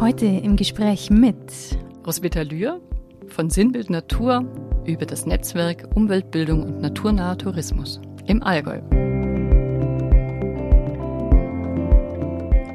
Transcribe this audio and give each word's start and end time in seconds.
Heute 0.00 0.26
im 0.26 0.54
Gespräch 0.54 1.10
mit 1.10 1.76
Roswitha 2.06 2.42
Lühr 2.42 2.80
von 3.26 3.50
Sinnbild 3.50 3.90
Natur 3.90 4.44
über 4.84 5.04
das 5.06 5.26
Netzwerk 5.26 5.88
Umweltbildung 5.92 6.62
und 6.62 6.80
naturnaher 6.80 7.36
Tourismus 7.36 8.00
im 8.28 8.40
Allgäu. 8.44 8.80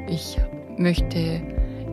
Ich 0.06 0.38
möchte 0.76 1.40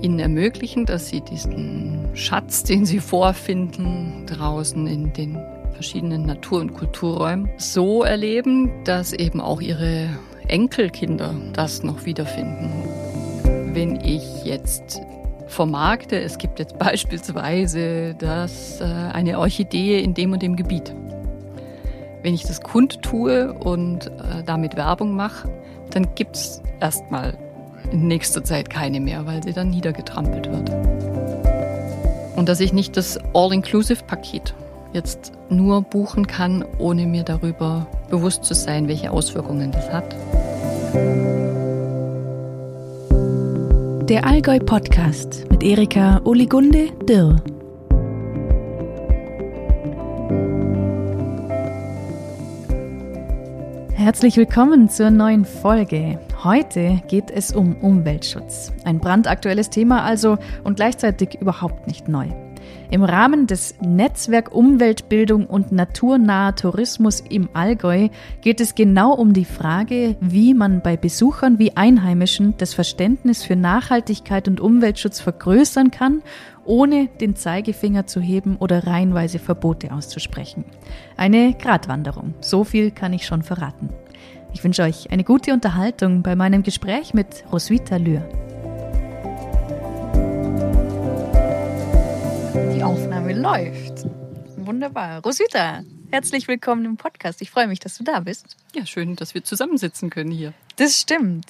Ihnen 0.02 0.20
ermöglichen, 0.20 0.86
dass 0.86 1.08
Sie 1.08 1.22
diesen 1.22 2.10
Schatz, 2.14 2.64
den 2.64 2.86
Sie 2.86 3.00
vorfinden, 3.00 4.26
draußen 4.26 4.86
in 4.86 5.14
den 5.14 5.40
verschiedenen 5.72 6.26
Natur- 6.26 6.60
und 6.60 6.74
Kulturräumen, 6.74 7.50
so 7.56 8.04
erleben, 8.04 8.84
dass 8.84 9.14
eben 9.14 9.40
auch 9.40 9.62
Ihre 9.62 10.10
Enkelkinder 10.50 11.34
das 11.54 11.84
noch 11.84 12.06
wiederfinden. 12.06 12.70
Wenn 13.74 13.96
ich 14.02 14.44
jetzt 14.44 15.00
vermarkte. 15.52 16.20
Es 16.20 16.38
gibt 16.38 16.60
jetzt 16.60 16.78
beispielsweise 16.80 18.16
das, 18.16 18.82
äh, 18.82 18.84
eine 18.84 19.40
Orchidee 19.40 20.00
in 20.00 20.14
dem 20.14 20.34
und 20.34 20.42
dem 20.42 20.56
Gebiet. 20.56 20.94
Wenn 22.24 22.34
ich 22.34 22.44
das 22.44 22.62
kundtue 22.62 23.54
und 23.54 24.08
äh, 24.08 24.44
damit 24.46 24.76
Werbung 24.76 25.16
mache, 25.16 25.50
dann 25.90 26.14
gibt 26.16 26.36
es 26.36 26.62
erstmal 26.80 27.38
in 27.92 28.08
nächster 28.08 28.44
Zeit 28.44 28.70
keine 28.70 29.00
mehr, 29.00 29.26
weil 29.26 29.44
sie 29.44 29.54
dann 29.54 29.70
niedergetrampelt 29.70 30.52
wird. 30.52 30.70
Und 32.36 32.48
dass 32.48 32.60
ich 32.60 32.74
nicht 32.74 32.96
das 32.96 33.20
All-Inclusive-Paket 33.34 34.54
jetzt 34.94 35.32
nur 35.50 35.82
buchen 35.82 36.28
kann, 36.28 36.66
ohne 36.78 37.06
mir 37.06 37.24
darüber 37.24 37.88
bewusst 38.10 38.44
zu 38.44 38.54
sein, 38.54 38.88
welche 38.88 39.12
Auswirkungen 39.12 39.72
das 39.72 39.92
hat. 39.92 40.16
Der 44.12 44.26
Allgäu 44.26 44.60
Podcast 44.60 45.50
mit 45.50 45.64
Erika 45.64 46.20
Oligunde 46.26 46.90
Dirr. 47.08 47.42
Herzlich 53.94 54.36
willkommen 54.36 54.90
zur 54.90 55.12
neuen 55.12 55.46
Folge. 55.46 56.20
Heute 56.44 57.02
geht 57.08 57.32
es 57.32 57.54
um 57.54 57.78
Umweltschutz. 57.78 58.74
Ein 58.84 59.00
brandaktuelles 59.00 59.70
Thema 59.70 60.04
also 60.04 60.38
und 60.66 60.76
gleichzeitig 60.76 61.36
überhaupt 61.40 61.88
nicht 61.88 62.10
neu. 62.10 62.28
Im 62.92 63.06
Rahmen 63.06 63.48
des 63.48 63.76
Netzwerk 63.80 64.54
Umweltbildung 64.54 65.46
und 65.46 65.72
naturnaher 65.72 66.58
Tourismus 66.58 67.22
im 67.22 67.48
Allgäu 67.54 68.10
geht 68.42 68.60
es 68.60 68.76
genau 68.76 69.14
um 69.14 69.32
die 69.32 69.46
Frage, 69.46 70.18
wie 70.20 70.54
man 70.54 70.82
bei 70.82 70.98
Besuchern 70.98 71.58
wie 71.58 71.78
Einheimischen 71.78 72.54
das 72.58 72.74
Verständnis 72.74 73.46
für 73.46 73.56
Nachhaltigkeit 73.56 74.50
und 74.50 74.60
Umweltschutz 74.60 75.22
vergrößern 75.22 75.92
kann, 75.92 76.22
ohne 76.66 77.08
den 77.22 77.38
Zeigefinger 77.38 78.08
zu 78.08 78.20
heben 78.20 78.58
oder 78.58 78.86
reihenweise 78.86 79.40
Verbote 79.40 79.94
auszusprechen. 79.94 80.66
Eine 81.16 81.54
Gratwanderung, 81.54 82.34
so 82.42 82.66
viel 82.66 82.92
kann 82.92 83.14
ich 83.14 83.26
schon 83.26 83.42
verraten. 83.42 83.88
Ich 84.52 84.66
wünsche 84.66 84.84
euch 84.84 85.10
eine 85.12 85.24
gute 85.24 85.54
Unterhaltung 85.54 86.24
bei 86.24 86.36
meinem 86.36 86.62
Gespräch 86.62 87.14
mit 87.14 87.46
Roswitha 87.54 87.96
Lühr. 87.96 88.28
Die 92.82 92.86
Aufnahme 92.86 93.34
läuft. 93.34 94.08
Wunderbar. 94.58 95.22
Rosita, 95.22 95.84
herzlich 96.10 96.48
willkommen 96.48 96.84
im 96.86 96.98
Podcast. 96.98 97.40
Ich 97.44 97.52
freue 97.52 97.68
mich, 97.68 97.78
dass 97.78 97.96
du 97.96 98.04
da 98.04 98.22
bist. 98.22 98.58
Ja, 98.74 98.88
schön, 98.88 99.16
dass 99.16 99.36
wir 99.36 99.44
zusammensitzen 99.44 100.10
können 100.10 100.32
hier. 100.32 100.56
Das 100.78 101.00
stimmt. 101.00 101.46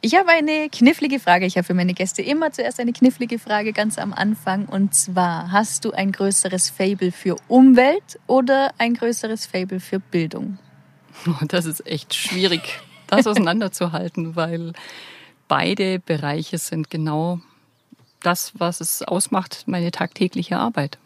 Ich 0.00 0.16
habe 0.16 0.30
eine 0.30 0.68
knifflige 0.70 1.20
Frage. 1.20 1.46
Ich 1.46 1.56
habe 1.56 1.64
für 1.64 1.74
meine 1.74 1.94
Gäste 1.94 2.22
immer 2.22 2.50
zuerst 2.50 2.80
eine 2.80 2.92
knifflige 2.92 3.38
Frage 3.38 3.72
ganz 3.72 3.96
am 3.96 4.12
Anfang. 4.12 4.66
Und 4.66 4.92
zwar, 4.92 5.52
hast 5.52 5.84
du 5.84 5.92
ein 5.92 6.10
größeres 6.10 6.70
Fable 6.70 7.12
für 7.12 7.36
Umwelt 7.46 8.18
oder 8.26 8.72
ein 8.78 8.94
größeres 8.94 9.46
Fable 9.46 9.78
für 9.78 10.00
Bildung? 10.00 10.58
Das 11.46 11.64
ist 11.64 11.86
echt 11.86 12.12
schwierig, 12.12 12.80
das 13.06 13.28
auseinanderzuhalten, 13.28 14.34
weil 14.34 14.72
beide 15.46 16.00
Bereiche 16.00 16.58
sind 16.58 16.90
genau 16.90 17.38
das, 18.22 18.52
was 18.58 18.80
es 18.80 19.02
ausmacht, 19.02 19.64
meine 19.66 19.90
tagtägliche 19.90 20.58
Arbeit. 20.58 20.98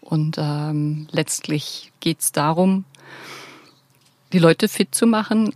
Und 0.00 0.36
ähm, 0.38 1.08
letztlich 1.10 1.92
geht 2.00 2.20
es 2.20 2.32
darum, 2.32 2.84
die 4.32 4.38
Leute 4.38 4.68
fit 4.68 4.94
zu 4.94 5.06
machen, 5.06 5.54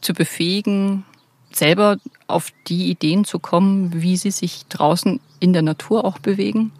zu 0.00 0.12
befähigen, 0.12 1.04
selber 1.50 1.98
auf 2.26 2.52
die 2.66 2.90
Ideen 2.90 3.24
zu 3.24 3.38
kommen, 3.38 4.02
wie 4.02 4.16
sie 4.16 4.30
sich 4.30 4.66
draußen 4.66 5.20
in 5.40 5.52
der 5.52 5.62
Natur 5.62 6.04
auch 6.04 6.18
bewegen, 6.18 6.72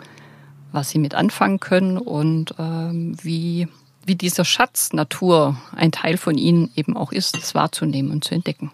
was 0.72 0.90
sie 0.90 0.98
mit 0.98 1.14
anfangen 1.14 1.60
können 1.60 1.98
und 1.98 2.54
ähm, 2.58 3.16
wie, 3.22 3.68
wie 4.04 4.14
dieser 4.14 4.44
Schatz 4.44 4.92
Natur 4.92 5.56
ein 5.74 5.92
Teil 5.92 6.16
von 6.16 6.36
ihnen 6.36 6.70
eben 6.76 6.96
auch 6.96 7.12
ist, 7.12 7.36
das 7.36 7.54
wahrzunehmen 7.54 8.10
und 8.10 8.24
zu 8.24 8.34
entdecken. 8.34 8.70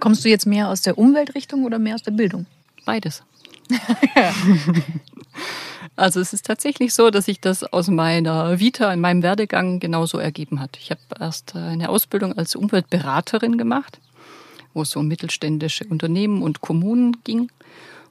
Kommst 0.00 0.24
du 0.24 0.28
jetzt 0.28 0.46
mehr 0.46 0.68
aus 0.68 0.82
der 0.82 0.98
Umweltrichtung 0.98 1.64
oder 1.64 1.78
mehr 1.78 1.94
aus 1.94 2.02
der 2.02 2.12
Bildung? 2.12 2.46
Beides. 2.84 3.22
also 5.96 6.20
es 6.20 6.32
ist 6.32 6.46
tatsächlich 6.46 6.94
so, 6.94 7.10
dass 7.10 7.26
sich 7.26 7.40
das 7.40 7.64
aus 7.64 7.88
meiner 7.88 8.58
Vita, 8.58 8.92
in 8.92 9.00
meinem 9.00 9.22
Werdegang 9.22 9.80
genauso 9.80 10.18
ergeben 10.18 10.60
hat. 10.60 10.78
Ich 10.80 10.90
habe 10.90 11.00
erst 11.18 11.56
eine 11.56 11.88
Ausbildung 11.88 12.36
als 12.36 12.56
Umweltberaterin 12.56 13.58
gemacht, 13.58 13.98
wo 14.74 14.82
es 14.82 14.90
so 14.90 15.00
um 15.00 15.08
mittelständische 15.08 15.84
Unternehmen 15.84 16.42
und 16.42 16.60
Kommunen 16.60 17.18
ging 17.24 17.50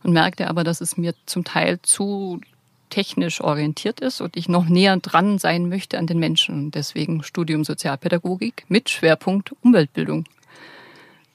und 0.03 0.13
merkte 0.13 0.49
aber, 0.49 0.63
dass 0.63 0.81
es 0.81 0.97
mir 0.97 1.13
zum 1.25 1.43
Teil 1.43 1.79
zu 1.81 2.41
technisch 2.89 3.41
orientiert 3.41 3.99
ist 3.99 4.21
und 4.21 4.37
ich 4.37 4.49
noch 4.49 4.65
näher 4.65 4.97
dran 4.97 5.39
sein 5.39 5.69
möchte 5.69 5.97
an 5.97 6.07
den 6.07 6.19
Menschen. 6.19 6.69
Deswegen 6.69 7.23
Studium 7.23 7.63
Sozialpädagogik 7.63 8.65
mit 8.67 8.89
Schwerpunkt 8.89 9.55
Umweltbildung. 9.63 10.25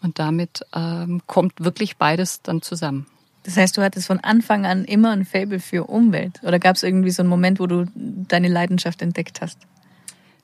Und 0.02 0.20
damit 0.20 0.60
ähm, 0.74 1.22
kommt 1.26 1.54
wirklich 1.58 1.96
beides 1.96 2.42
dann 2.42 2.62
zusammen. 2.62 3.06
Das 3.46 3.56
heißt, 3.56 3.76
du 3.76 3.82
hattest 3.82 4.08
von 4.08 4.18
Anfang 4.18 4.66
an 4.66 4.84
immer 4.84 5.12
ein 5.12 5.24
Faible 5.24 5.60
für 5.60 5.84
Umwelt? 5.84 6.40
Oder 6.42 6.58
gab 6.58 6.74
es 6.74 6.82
irgendwie 6.82 7.12
so 7.12 7.22
einen 7.22 7.30
Moment, 7.30 7.60
wo 7.60 7.68
du 7.68 7.86
deine 7.94 8.48
Leidenschaft 8.48 9.02
entdeckt 9.02 9.40
hast? 9.40 9.60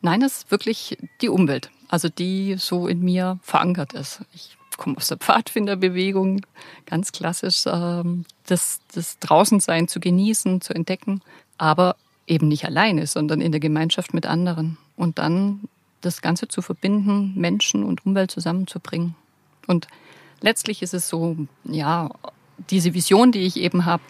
Nein, 0.02 0.22
es 0.22 0.38
ist 0.38 0.50
wirklich 0.52 0.96
die 1.20 1.28
Umwelt, 1.28 1.72
also 1.88 2.08
die 2.08 2.54
so 2.58 2.86
in 2.86 3.00
mir 3.00 3.40
verankert 3.42 3.92
ist. 3.92 4.20
Ich 4.32 4.56
komme 4.76 4.96
aus 4.98 5.08
der 5.08 5.16
Pfadfinderbewegung, 5.16 6.42
ganz 6.86 7.10
klassisch, 7.10 7.64
ähm, 7.66 8.24
das, 8.46 8.80
das 8.94 9.18
Draußensein 9.18 9.88
zu 9.88 9.98
genießen, 9.98 10.60
zu 10.60 10.72
entdecken, 10.72 11.22
aber 11.58 11.96
eben 12.28 12.46
nicht 12.46 12.66
alleine, 12.66 13.08
sondern 13.08 13.40
in 13.40 13.50
der 13.50 13.60
Gemeinschaft 13.60 14.14
mit 14.14 14.26
anderen. 14.26 14.78
Und 14.94 15.18
dann 15.18 15.62
das 16.02 16.22
Ganze 16.22 16.46
zu 16.46 16.62
verbinden, 16.62 17.32
Menschen 17.34 17.82
und 17.82 18.06
Umwelt 18.06 18.30
zusammenzubringen. 18.30 19.16
Und 19.66 19.88
letztlich 20.40 20.82
ist 20.82 20.94
es 20.94 21.08
so, 21.08 21.36
ja, 21.64 22.08
diese 22.70 22.94
Vision, 22.94 23.32
die 23.32 23.40
ich 23.40 23.56
eben 23.56 23.84
habe, 23.84 24.02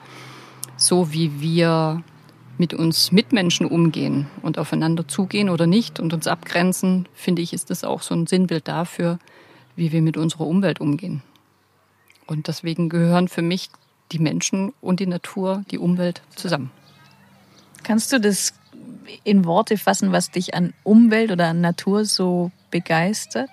so 0.77 1.13
wie 1.13 1.41
wir 1.41 2.03
mit 2.59 2.75
uns 2.75 3.13
Mitmenschen 3.13 3.67
umgehen 3.67 4.27
und 4.43 4.59
aufeinander 4.59 5.09
zugehen 5.09 5.49
oder 5.49 5.67
nicht 5.67 5.99
und 5.99 6.13
uns 6.13 6.27
abgrenzen, 6.27 7.09
finde 7.15 7.43
ich, 7.43 7.53
ist 7.53 7.71
das 7.71 7.85
auch 7.85 8.03
so 8.03 8.15
ein 8.15 8.27
Sinnbild 8.27 8.69
dafür, 8.69 9.19
wie 9.75 9.93
wir 9.93 10.03
mit 10.03 10.17
unserer 10.17 10.47
Umwelt 10.47 10.81
umgehen. 10.81 11.23
Und 12.27 12.49
deswegen 12.49 12.89
gehören 12.89 13.29
für 13.29 13.43
mich 13.43 13.71
die 14.13 14.19
Menschen 14.19 14.73
und 14.81 15.01
die 15.01 15.07
Natur, 15.07 15.65
die 15.71 15.79
Umwelt 15.79 16.23
zusammen. 16.37 16.71
Kannst 17.83 18.13
du 18.13 18.21
das 18.21 18.55
in 19.25 19.45
Worte 19.45 19.77
fassen, 19.77 20.13
was 20.13 20.31
dich 20.31 20.55
an 20.55 20.73
Umwelt 20.85 21.33
oder 21.33 21.49
an 21.49 21.61
Natur 21.61 22.05
so 22.05 22.53
begeistert? 22.71 23.51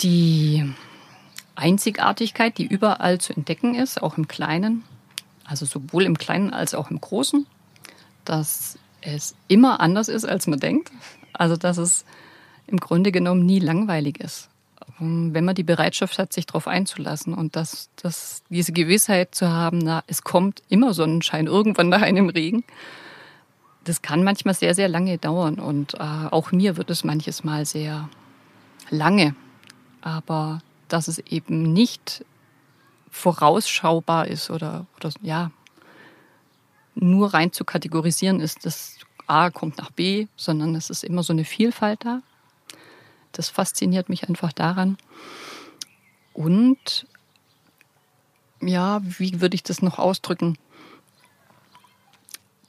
Die 0.00 0.72
Einzigartigkeit, 1.60 2.56
die 2.58 2.66
überall 2.66 3.18
zu 3.18 3.34
entdecken 3.34 3.74
ist, 3.74 4.02
auch 4.02 4.16
im 4.16 4.28
Kleinen, 4.28 4.82
also 5.44 5.66
sowohl 5.66 6.04
im 6.04 6.16
Kleinen 6.16 6.52
als 6.52 6.74
auch 6.74 6.90
im 6.90 7.00
Großen, 7.00 7.46
dass 8.24 8.78
es 9.02 9.34
immer 9.48 9.80
anders 9.80 10.08
ist, 10.08 10.24
als 10.24 10.46
man 10.46 10.60
denkt. 10.60 10.90
Also 11.32 11.56
dass 11.56 11.78
es 11.78 12.04
im 12.66 12.78
Grunde 12.78 13.12
genommen 13.12 13.44
nie 13.44 13.58
langweilig 13.58 14.20
ist. 14.20 14.48
Ähm, 15.00 15.34
wenn 15.34 15.44
man 15.44 15.54
die 15.54 15.62
Bereitschaft 15.62 16.18
hat, 16.18 16.32
sich 16.32 16.46
darauf 16.46 16.66
einzulassen 16.66 17.34
und 17.34 17.56
dass, 17.56 17.90
dass 17.96 18.42
diese 18.48 18.72
Gewissheit 18.72 19.34
zu 19.34 19.48
haben, 19.48 19.78
na, 19.78 20.02
es 20.06 20.22
kommt 20.22 20.62
immer 20.68 20.94
Sonnenschein 20.94 21.46
irgendwann 21.46 21.88
nach 21.88 22.02
einem 22.02 22.28
Regen, 22.28 22.64
das 23.84 24.02
kann 24.02 24.24
manchmal 24.24 24.54
sehr, 24.54 24.74
sehr 24.74 24.88
lange 24.88 25.18
dauern. 25.18 25.58
Und 25.58 25.94
äh, 25.94 25.98
auch 25.98 26.52
mir 26.52 26.76
wird 26.76 26.90
es 26.90 27.04
manches 27.04 27.44
Mal 27.44 27.64
sehr 27.64 28.08
lange. 28.90 29.34
Aber 30.02 30.60
dass 30.92 31.08
es 31.08 31.18
eben 31.18 31.72
nicht 31.72 32.24
vorausschaubar 33.10 34.28
ist 34.28 34.50
oder, 34.50 34.86
oder 34.96 35.10
ja, 35.22 35.50
nur 36.94 37.32
rein 37.32 37.52
zu 37.52 37.64
kategorisieren 37.64 38.40
ist, 38.40 38.66
dass 38.66 38.98
A 39.26 39.50
kommt 39.50 39.78
nach 39.78 39.90
B, 39.90 40.26
sondern 40.36 40.74
es 40.74 40.90
ist 40.90 41.04
immer 41.04 41.22
so 41.22 41.32
eine 41.32 41.44
Vielfalt 41.44 42.04
da. 42.04 42.22
Das 43.32 43.48
fasziniert 43.48 44.08
mich 44.08 44.28
einfach 44.28 44.52
daran. 44.52 44.98
Und 46.32 47.06
ja, 48.60 49.00
wie 49.02 49.40
würde 49.40 49.54
ich 49.54 49.62
das 49.62 49.82
noch 49.82 49.98
ausdrücken? 49.98 50.58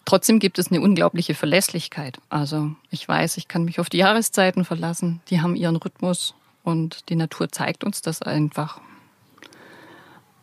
Trotzdem 0.06 0.40
gibt 0.40 0.60
es 0.60 0.72
eine 0.72 0.82
unglaubliche 0.82 1.34
Verlässlichkeit. 1.34 2.20
Also 2.30 2.76
ich 2.90 3.08
weiß, 3.08 3.38
ich 3.38 3.48
kann 3.48 3.64
mich 3.64 3.80
auf 3.80 3.90
die 3.90 3.98
Jahreszeiten 3.98 4.66
verlassen. 4.66 5.22
Die 5.30 5.42
haben 5.42 5.56
ihren 5.56 5.78
Rhythmus 5.78 6.36
und 6.64 7.10
die 7.10 7.16
Natur 7.16 7.52
zeigt 7.52 7.84
uns 7.84 8.02
das 8.02 8.22
einfach. 8.22 8.80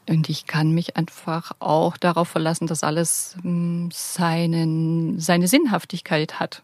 Und 0.09 0.29
ich 0.31 0.47
kann 0.47 0.73
mich 0.73 0.97
einfach 0.97 1.53
auch 1.59 1.97
darauf 1.99 2.29
verlassen, 2.29 2.67
dass 2.67 2.83
alles 2.83 3.37
hm, 3.43 3.91
seinen, 3.93 5.21
seine 5.21 5.49
Sinnhaftigkeit 5.49 6.41
hat 6.41 6.63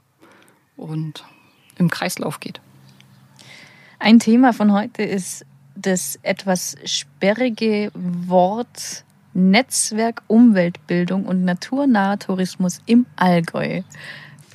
und 0.76 1.24
im 1.76 1.90
Kreislauf 1.90 2.40
geht. 2.40 2.60
Ein 3.98 4.18
Thema 4.18 4.52
von 4.52 4.72
heute 4.72 5.02
ist 5.02 5.44
das 5.76 6.18
etwas 6.22 6.76
sperrige 6.84 7.90
Wort 7.94 9.04
Netzwerk 9.34 10.22
Umweltbildung 10.28 11.26
und 11.26 11.44
naturnaher 11.44 12.18
Tourismus 12.18 12.80
im 12.86 13.06
Allgäu. 13.16 13.82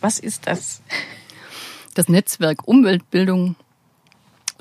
Was 0.02 0.20
ist 0.20 0.48
das? 0.48 0.82
Das 1.96 2.08
Netzwerk 2.08 2.68
Umweltbildung 2.68 3.56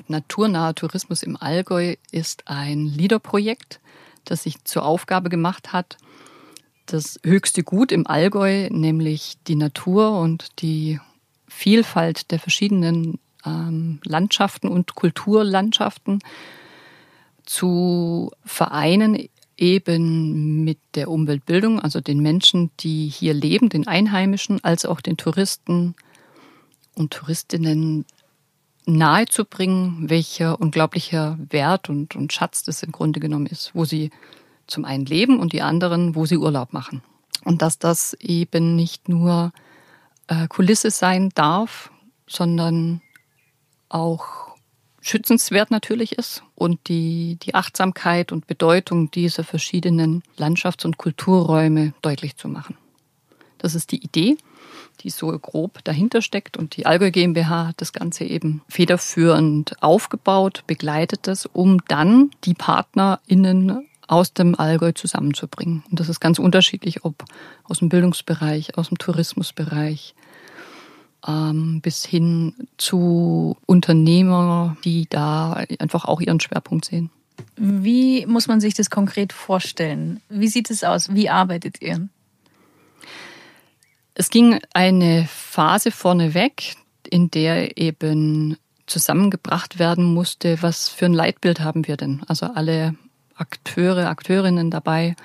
naturnaher 0.09 0.75
Tourismus 0.75 1.23
im 1.23 1.37
Allgäu 1.37 1.95
ist 2.11 2.47
ein 2.47 2.85
LEADER-Projekt, 2.85 3.79
das 4.25 4.43
sich 4.43 4.63
zur 4.63 4.85
Aufgabe 4.85 5.29
gemacht 5.29 5.73
hat, 5.73 5.97
das 6.85 7.19
höchste 7.23 7.63
Gut 7.63 7.91
im 7.91 8.07
Allgäu, 8.07 8.67
nämlich 8.69 9.37
die 9.47 9.55
Natur 9.55 10.19
und 10.19 10.61
die 10.61 10.99
Vielfalt 11.47 12.31
der 12.31 12.39
verschiedenen 12.39 13.19
ähm, 13.45 13.99
Landschaften 14.03 14.67
und 14.67 14.95
Kulturlandschaften 14.95 16.19
zu 17.45 18.31
vereinen 18.45 19.29
eben 19.57 20.63
mit 20.63 20.79
der 20.95 21.09
Umweltbildung, 21.09 21.79
also 21.79 21.99
den 21.99 22.19
Menschen, 22.19 22.71
die 22.79 23.07
hier 23.07 23.33
leben, 23.33 23.69
den 23.69 23.87
Einheimischen, 23.87 24.63
als 24.63 24.85
auch 24.85 25.01
den 25.01 25.17
Touristen 25.17 25.95
und 26.95 27.11
Touristinnen 27.11 28.05
nahezubringen, 28.97 30.09
welcher 30.09 30.59
unglaublicher 30.59 31.37
Wert 31.49 31.89
und, 31.89 32.15
und 32.15 32.33
Schatz 32.33 32.63
das 32.63 32.83
im 32.83 32.91
Grunde 32.91 33.19
genommen 33.19 33.45
ist, 33.45 33.71
wo 33.73 33.85
sie 33.85 34.11
zum 34.67 34.85
einen 34.85 35.05
leben 35.05 35.39
und 35.39 35.53
die 35.53 35.61
anderen, 35.61 36.15
wo 36.15 36.25
sie 36.25 36.37
Urlaub 36.37 36.73
machen. 36.73 37.01
Und 37.43 37.61
dass 37.61 37.79
das 37.79 38.13
eben 38.15 38.75
nicht 38.75 39.09
nur 39.09 39.51
äh, 40.27 40.47
Kulisse 40.47 40.91
sein 40.91 41.29
darf, 41.33 41.91
sondern 42.27 43.01
auch 43.87 44.49
schützenswert 45.01 45.71
natürlich 45.71 46.17
ist 46.17 46.43
und 46.55 46.87
die, 46.89 47.37
die 47.41 47.55
Achtsamkeit 47.55 48.31
und 48.31 48.47
Bedeutung 48.47 49.09
dieser 49.11 49.43
verschiedenen 49.43 50.23
Landschafts- 50.37 50.85
und 50.85 50.97
Kulturräume 50.97 51.93
deutlich 52.01 52.35
zu 52.35 52.47
machen. 52.47 52.77
Das 53.57 53.75
ist 53.75 53.91
die 53.91 54.03
Idee, 54.03 54.37
die 55.01 55.09
so 55.09 55.27
grob 55.27 55.83
dahinter 55.83 56.21
steckt 56.21 56.57
und 56.57 56.75
die 56.77 56.85
Allgäu 56.85 57.11
GmbH 57.11 57.67
hat 57.67 57.81
das 57.81 57.93
Ganze 57.93 58.25
eben 58.25 58.61
federführend 58.67 59.81
aufgebaut, 59.81 60.63
begleitet 60.67 61.27
es, 61.27 61.45
um 61.45 61.79
dann 61.87 62.31
die 62.43 62.53
PartnerInnen 62.53 63.87
aus 64.07 64.33
dem 64.33 64.59
Allgäu 64.59 64.91
zusammenzubringen. 64.91 65.83
Und 65.89 65.99
das 65.99 66.09
ist 66.09 66.19
ganz 66.19 66.39
unterschiedlich, 66.39 67.05
ob 67.05 67.23
aus 67.63 67.79
dem 67.79 67.89
Bildungsbereich, 67.89 68.77
aus 68.77 68.89
dem 68.89 68.97
Tourismusbereich, 68.97 70.15
ähm, 71.27 71.81
bis 71.81 72.05
hin 72.05 72.53
zu 72.77 73.57
Unternehmer, 73.65 74.77
die 74.83 75.07
da 75.09 75.53
einfach 75.79 76.05
auch 76.05 76.21
ihren 76.21 76.39
Schwerpunkt 76.39 76.85
sehen. 76.85 77.11
Wie 77.55 78.25
muss 78.25 78.47
man 78.47 78.59
sich 78.59 78.73
das 78.73 78.89
konkret 78.89 79.31
vorstellen? 79.31 80.21
Wie 80.29 80.47
sieht 80.47 80.69
es 80.69 80.83
aus? 80.83 81.13
Wie 81.13 81.29
arbeitet 81.29 81.81
ihr? 81.81 82.09
Es 84.13 84.29
ging 84.29 84.59
eine 84.73 85.27
Phase 85.27 85.91
vorneweg, 85.91 86.75
in 87.09 87.31
der 87.31 87.77
eben 87.77 88.57
zusammengebracht 88.85 89.79
werden 89.79 90.03
musste, 90.03 90.61
was 90.61 90.89
für 90.89 91.05
ein 91.05 91.13
Leitbild 91.13 91.59
haben 91.59 91.87
wir 91.87 91.95
denn? 91.95 92.21
Also 92.27 92.47
alle 92.47 92.95
Akteure, 93.35 94.09
Akteurinnen 94.09 94.71
dabei, 94.71 95.15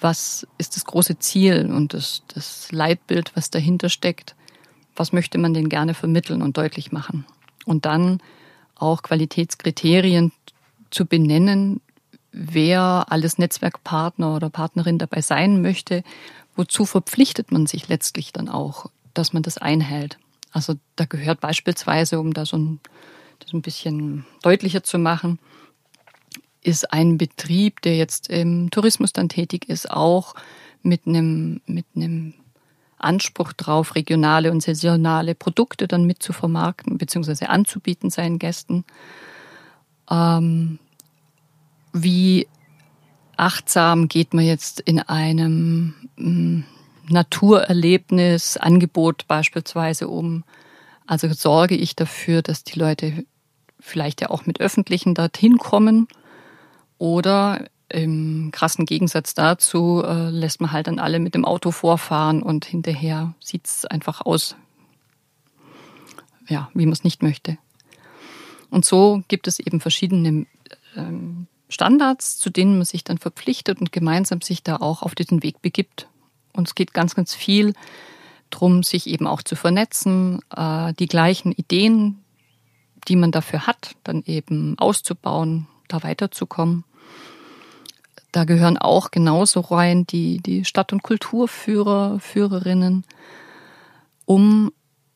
was 0.00 0.46
ist 0.58 0.76
das 0.76 0.84
große 0.84 1.18
Ziel 1.18 1.70
und 1.72 1.94
das, 1.94 2.22
das 2.28 2.70
Leitbild, 2.72 3.34
was 3.34 3.48
dahinter 3.50 3.88
steckt? 3.88 4.34
was 4.96 5.12
möchte 5.12 5.38
man 5.38 5.54
denn 5.54 5.68
gerne 5.68 5.94
vermitteln 5.94 6.42
und 6.42 6.56
deutlich 6.56 6.90
machen. 6.90 7.24
Und 7.64 7.84
dann 7.84 8.20
auch 8.74 9.02
Qualitätskriterien 9.02 10.32
zu 10.90 11.06
benennen, 11.06 11.80
wer 12.32 13.06
alles 13.08 13.38
Netzwerkpartner 13.38 14.34
oder 14.34 14.50
Partnerin 14.50 14.98
dabei 14.98 15.20
sein 15.20 15.62
möchte, 15.62 16.02
wozu 16.56 16.86
verpflichtet 16.86 17.52
man 17.52 17.66
sich 17.66 17.88
letztlich 17.88 18.32
dann 18.32 18.48
auch, 18.48 18.86
dass 19.14 19.32
man 19.32 19.42
das 19.42 19.58
einhält. 19.58 20.18
Also 20.50 20.74
da 20.96 21.04
gehört 21.04 21.40
beispielsweise, 21.40 22.18
um 22.18 22.32
da 22.32 22.44
ein, 22.52 22.80
das 23.38 23.52
ein 23.52 23.62
bisschen 23.62 24.24
deutlicher 24.42 24.82
zu 24.82 24.98
machen, 24.98 25.38
ist 26.62 26.92
ein 26.92 27.18
Betrieb, 27.18 27.80
der 27.82 27.96
jetzt 27.96 28.28
im 28.28 28.70
Tourismus 28.70 29.12
dann 29.12 29.28
tätig 29.28 29.68
ist, 29.68 29.90
auch 29.90 30.34
mit 30.82 31.06
einem, 31.06 31.60
mit 31.66 31.86
einem 31.94 32.34
Anspruch 32.98 33.52
drauf, 33.52 33.94
regionale 33.94 34.50
und 34.50 34.62
saisonale 34.62 35.34
Produkte 35.34 35.86
dann 35.86 36.06
mit 36.06 36.22
zu 36.22 36.32
vermarkten 36.32 36.98
bzw. 36.98 37.46
anzubieten 37.46 38.10
seinen 38.10 38.38
Gästen. 38.38 38.84
Ähm, 40.10 40.78
wie 41.92 42.48
achtsam 43.36 44.08
geht 44.08 44.34
man 44.34 44.44
jetzt 44.44 44.80
in 44.80 45.00
einem 45.00 45.94
mm, 46.16 46.64
Naturerlebnis, 47.08 48.56
Angebot 48.56 49.26
beispielsweise 49.28 50.08
um? 50.08 50.44
Also 51.06 51.32
sorge 51.32 51.76
ich 51.76 51.94
dafür, 51.94 52.42
dass 52.42 52.64
die 52.64 52.78
Leute 52.78 53.24
vielleicht 53.78 54.20
ja 54.20 54.30
auch 54.30 54.46
mit 54.46 54.60
Öffentlichen 54.60 55.14
dorthin 55.14 55.58
kommen 55.58 56.08
oder 56.98 57.66
im 57.88 58.50
krassen 58.52 58.84
Gegensatz 58.84 59.34
dazu 59.34 60.02
äh, 60.04 60.30
lässt 60.30 60.60
man 60.60 60.72
halt 60.72 60.88
dann 60.88 60.98
alle 60.98 61.20
mit 61.20 61.34
dem 61.34 61.44
Auto 61.44 61.70
vorfahren 61.70 62.42
und 62.42 62.64
hinterher 62.64 63.34
sieht 63.38 63.66
es 63.66 63.84
einfach 63.84 64.22
aus, 64.22 64.56
ja, 66.48 66.68
wie 66.74 66.84
man 66.84 66.92
es 66.92 67.04
nicht 67.04 67.22
möchte. 67.22 67.58
Und 68.70 68.84
so 68.84 69.22
gibt 69.28 69.46
es 69.46 69.60
eben 69.60 69.80
verschiedene 69.80 70.46
ähm, 70.96 71.46
Standards, 71.68 72.38
zu 72.38 72.50
denen 72.50 72.76
man 72.76 72.84
sich 72.84 73.04
dann 73.04 73.18
verpflichtet 73.18 73.80
und 73.80 73.92
gemeinsam 73.92 74.40
sich 74.40 74.62
da 74.62 74.76
auch 74.76 75.02
auf 75.02 75.14
diesen 75.14 75.42
Weg 75.42 75.62
begibt. 75.62 76.08
Und 76.52 76.68
es 76.68 76.74
geht 76.74 76.94
ganz, 76.94 77.14
ganz 77.14 77.34
viel 77.34 77.74
darum, 78.50 78.82
sich 78.82 79.08
eben 79.08 79.26
auch 79.26 79.42
zu 79.42 79.56
vernetzen, 79.56 80.40
äh, 80.54 80.92
die 80.94 81.06
gleichen 81.06 81.52
Ideen, 81.52 82.22
die 83.08 83.16
man 83.16 83.32
dafür 83.32 83.66
hat, 83.66 83.96
dann 84.04 84.22
eben 84.26 84.78
auszubauen, 84.78 85.66
da 85.88 86.02
weiterzukommen. 86.02 86.84
Da 88.32 88.44
gehören 88.44 88.76
auch 88.76 89.10
genauso 89.10 89.60
rein 89.60 90.06
die, 90.06 90.38
die 90.38 90.64
Stadt- 90.64 90.92
und 90.92 91.02
Kulturführer, 91.02 92.20
Führerinnen, 92.20 93.04
um 94.24 94.72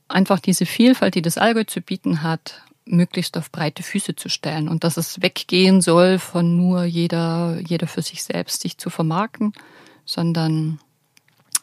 einfach 0.08 0.40
diese 0.40 0.66
Vielfalt, 0.66 1.14
die 1.14 1.22
das 1.22 1.38
Allgäu 1.38 1.64
zu 1.64 1.80
bieten 1.80 2.22
hat, 2.22 2.62
möglichst 2.84 3.36
auf 3.36 3.50
breite 3.50 3.82
Füße 3.82 4.16
zu 4.16 4.28
stellen 4.28 4.68
und 4.68 4.84
dass 4.84 4.96
es 4.96 5.22
weggehen 5.22 5.80
soll 5.80 6.18
von 6.18 6.56
nur 6.56 6.84
jeder, 6.84 7.58
jeder 7.66 7.86
für 7.86 8.02
sich 8.02 8.22
selbst 8.22 8.62
sich 8.62 8.78
zu 8.78 8.90
vermarkten, 8.90 9.52
sondern 10.04 10.80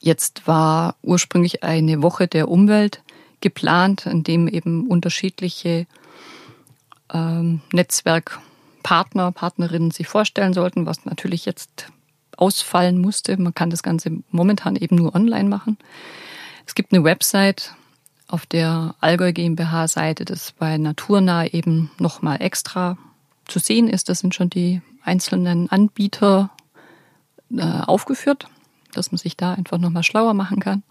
Jetzt 0.00 0.46
war 0.46 0.96
ursprünglich 1.02 1.62
eine 1.62 2.02
Woche 2.02 2.26
der 2.26 2.48
Umwelt 2.48 3.02
geplant, 3.40 4.06
in 4.06 4.24
dem 4.24 4.48
eben 4.48 4.88
unterschiedliche 4.88 5.86
ähm, 7.12 7.60
Netzwerkpartner, 8.82 9.32
Partnerinnen 9.32 9.90
sich 9.90 10.08
vorstellen 10.08 10.52
sollten, 10.52 10.86
was 10.86 11.04
natürlich 11.04 11.44
jetzt 11.46 11.88
ausfallen 12.36 13.00
musste. 13.00 13.36
Man 13.36 13.54
kann 13.54 13.70
das 13.70 13.82
Ganze 13.82 14.10
momentan 14.30 14.76
eben 14.76 14.96
nur 14.96 15.14
online 15.14 15.48
machen. 15.48 15.78
Es 16.66 16.74
gibt 16.74 16.92
eine 16.92 17.04
Website, 17.04 17.74
auf 18.28 18.46
der 18.46 18.94
Allgäu 19.00 19.32
GmbH 19.32 19.88
Seite 19.88 20.24
das 20.24 20.52
bei 20.52 20.78
Naturnah 20.78 21.46
eben 21.46 21.90
nochmal 21.98 22.40
extra 22.40 22.96
zu 23.46 23.58
sehen 23.58 23.88
ist. 23.88 24.08
Das 24.08 24.20
sind 24.20 24.34
schon 24.34 24.48
die 24.48 24.80
einzelnen 25.02 25.68
Anbieter 25.70 26.50
äh, 27.54 27.62
aufgeführt, 27.62 28.46
dass 28.94 29.12
man 29.12 29.18
sich 29.18 29.36
da 29.36 29.52
einfach 29.52 29.76
nochmal 29.76 30.02
schlauer 30.02 30.32
machen 30.32 30.60
kann. 30.60 30.82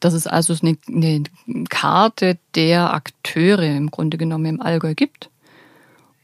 Das 0.00 0.12
ist 0.12 0.26
also 0.26 0.54
eine, 0.60 0.76
eine 0.86 1.22
Karte 1.70 2.36
der 2.54 2.92
Akteure 2.92 3.64
im 3.64 3.90
Grunde 3.90 4.18
genommen 4.18 4.44
im 4.44 4.60
Allgäu 4.60 4.94
gibt. 4.94 5.30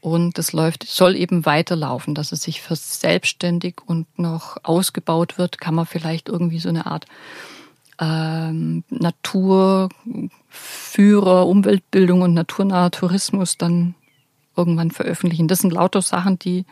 Und 0.03 0.37
das 0.37 0.51
läuft, 0.51 0.83
soll 0.85 1.15
eben 1.15 1.45
weiterlaufen, 1.45 2.13
dass 2.13 2.33
es 2.33 2.41
sich 2.43 2.61
verselbstständigt 2.61 3.79
und 3.85 4.19
noch 4.19 4.57
ausgebaut 4.63 5.37
wird. 5.37 5.61
Kann 5.61 5.75
man 5.75 5.85
vielleicht 5.85 6.27
irgendwie 6.27 6.59
so 6.59 6.67
eine 6.67 6.87
Art 6.87 7.05
ähm, 8.01 8.83
Naturführer, 8.89 9.87
Umweltbildung 11.47 12.21
und 12.21 12.33
naturnaher 12.33 12.91
Tourismus 12.91 13.57
dann 13.57 13.95
irgendwann 14.57 14.91
veröffentlichen. 14.91 15.47
Das 15.47 15.59
sind 15.59 15.71
lauter 15.71 16.01
Sachen, 16.01 16.37
die 16.37 16.65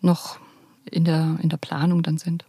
noch 0.00 0.40
in 0.90 1.04
der, 1.04 1.38
in 1.40 1.48
der 1.48 1.58
Planung 1.58 2.02
dann 2.02 2.18
sind. 2.18 2.44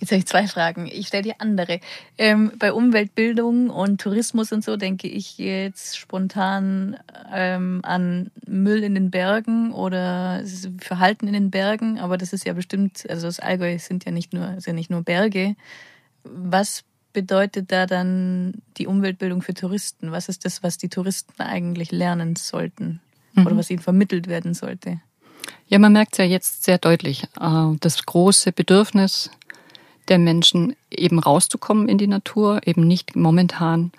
Jetzt 0.00 0.12
habe 0.12 0.18
ich 0.20 0.26
zwei 0.26 0.46
Fragen. 0.46 0.86
Ich 0.86 1.08
stelle 1.08 1.24
dir 1.24 1.34
andere. 1.38 1.80
Ähm, 2.18 2.52
bei 2.58 2.72
Umweltbildung 2.72 3.68
und 3.68 4.00
Tourismus 4.00 4.52
und 4.52 4.64
so 4.64 4.76
denke 4.76 5.08
ich 5.08 5.38
jetzt 5.38 5.98
spontan 5.98 6.96
ähm, 7.32 7.80
an 7.82 8.30
Müll 8.46 8.84
in 8.84 8.94
den 8.94 9.10
Bergen 9.10 9.72
oder 9.72 10.42
Verhalten 10.78 11.26
in 11.26 11.32
den 11.32 11.50
Bergen. 11.50 11.98
Aber 11.98 12.16
das 12.16 12.32
ist 12.32 12.46
ja 12.46 12.52
bestimmt, 12.52 13.08
also 13.10 13.26
das 13.26 13.40
Allgäu 13.40 13.76
sind 13.78 14.04
ja 14.04 14.12
nicht 14.12 14.32
nur, 14.32 14.60
sind 14.60 14.66
ja 14.66 14.72
nicht 14.74 14.90
nur 14.90 15.02
Berge. 15.02 15.56
Was 16.22 16.84
bedeutet 17.12 17.72
da 17.72 17.86
dann 17.86 18.54
die 18.76 18.86
Umweltbildung 18.86 19.42
für 19.42 19.54
Touristen? 19.54 20.12
Was 20.12 20.28
ist 20.28 20.44
das, 20.44 20.62
was 20.62 20.78
die 20.78 20.88
Touristen 20.88 21.42
eigentlich 21.42 21.90
lernen 21.90 22.36
sollten 22.36 23.00
mhm. 23.34 23.46
oder 23.46 23.56
was 23.56 23.70
ihnen 23.70 23.82
vermittelt 23.82 24.28
werden 24.28 24.54
sollte? 24.54 25.00
Ja, 25.66 25.78
man 25.78 25.92
merkt 25.92 26.12
es 26.12 26.18
ja 26.18 26.24
jetzt 26.24 26.64
sehr 26.64 26.78
deutlich. 26.78 27.24
Äh, 27.40 27.76
das 27.80 28.04
große 28.06 28.52
Bedürfnis 28.52 29.30
der 30.08 30.18
Menschen, 30.18 30.74
eben 30.90 31.18
rauszukommen 31.18 31.88
in 31.88 31.98
die 31.98 32.06
Natur, 32.06 32.60
eben 32.66 32.86
nicht 32.86 33.16
momentan 33.16 33.92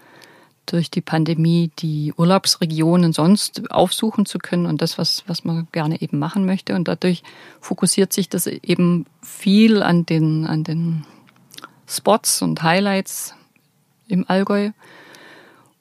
durch 0.65 0.91
die 0.91 1.01
Pandemie 1.01 1.71
die 1.79 2.13
Urlaubsregionen 2.15 3.13
sonst 3.13 3.71
aufsuchen 3.71 4.25
zu 4.25 4.37
können 4.37 4.65
und 4.65 4.81
das, 4.81 4.97
was, 4.97 5.23
was 5.27 5.43
man 5.43 5.67
gerne 5.71 6.01
eben 6.01 6.19
machen 6.19 6.45
möchte. 6.45 6.75
Und 6.75 6.87
dadurch 6.87 7.23
fokussiert 7.59 8.13
sich 8.13 8.29
das 8.29 8.47
eben 8.47 9.05
viel 9.21 9.81
an 9.81 10.05
den, 10.05 10.45
an 10.45 10.63
den 10.63 11.05
Spots 11.87 12.41
und 12.41 12.61
Highlights 12.61 13.33
im 14.07 14.25
Allgäu. 14.27 14.71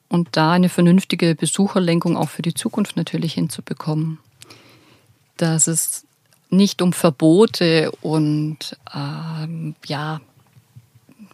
Und 0.07 0.29
da 0.31 0.53
eine 0.53 0.69
vernünftige 0.69 1.35
Besucherlenkung 1.35 2.17
auch 2.17 2.29
für 2.29 2.41
die 2.41 2.55
Zukunft 2.55 2.97
natürlich 2.97 3.33
hinzubekommen. 3.33 4.17
Dass 5.37 5.67
es 5.67 6.07
nicht 6.49 6.81
um 6.81 6.93
Verbote 6.93 7.91
und 8.01 8.77
ähm, 8.93 9.75
ja, 9.85 10.19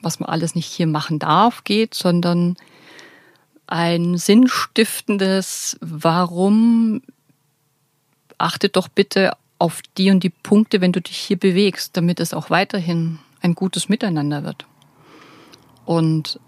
was 0.02 0.20
man 0.20 0.30
alles 0.30 0.56
nicht 0.56 0.68
hier 0.68 0.88
machen 0.88 1.20
darf, 1.20 1.64
geht, 1.64 1.94
sondern 1.94 2.58
ein 3.68 4.18
sinnstiftendes 4.18 5.78
Warum 5.82 7.02
achtet 8.38 8.76
doch 8.76 8.88
bitte 8.88 9.32
auf 9.58 9.82
die 9.98 10.12
und 10.12 10.22
die 10.22 10.30
Punkte, 10.30 10.82
wenn 10.82 10.92
du 10.92 11.02
dich 11.02 11.18
hier 11.18 11.38
bewegst, 11.38 11.96
damit 11.96 12.20
es 12.20 12.34
auch 12.34 12.50
weiterhin 12.50 13.20
ein 13.42 13.56
gutes 13.56 13.90
Miteinander 13.90 14.44
wird. 14.44 14.66
Und 15.86 16.40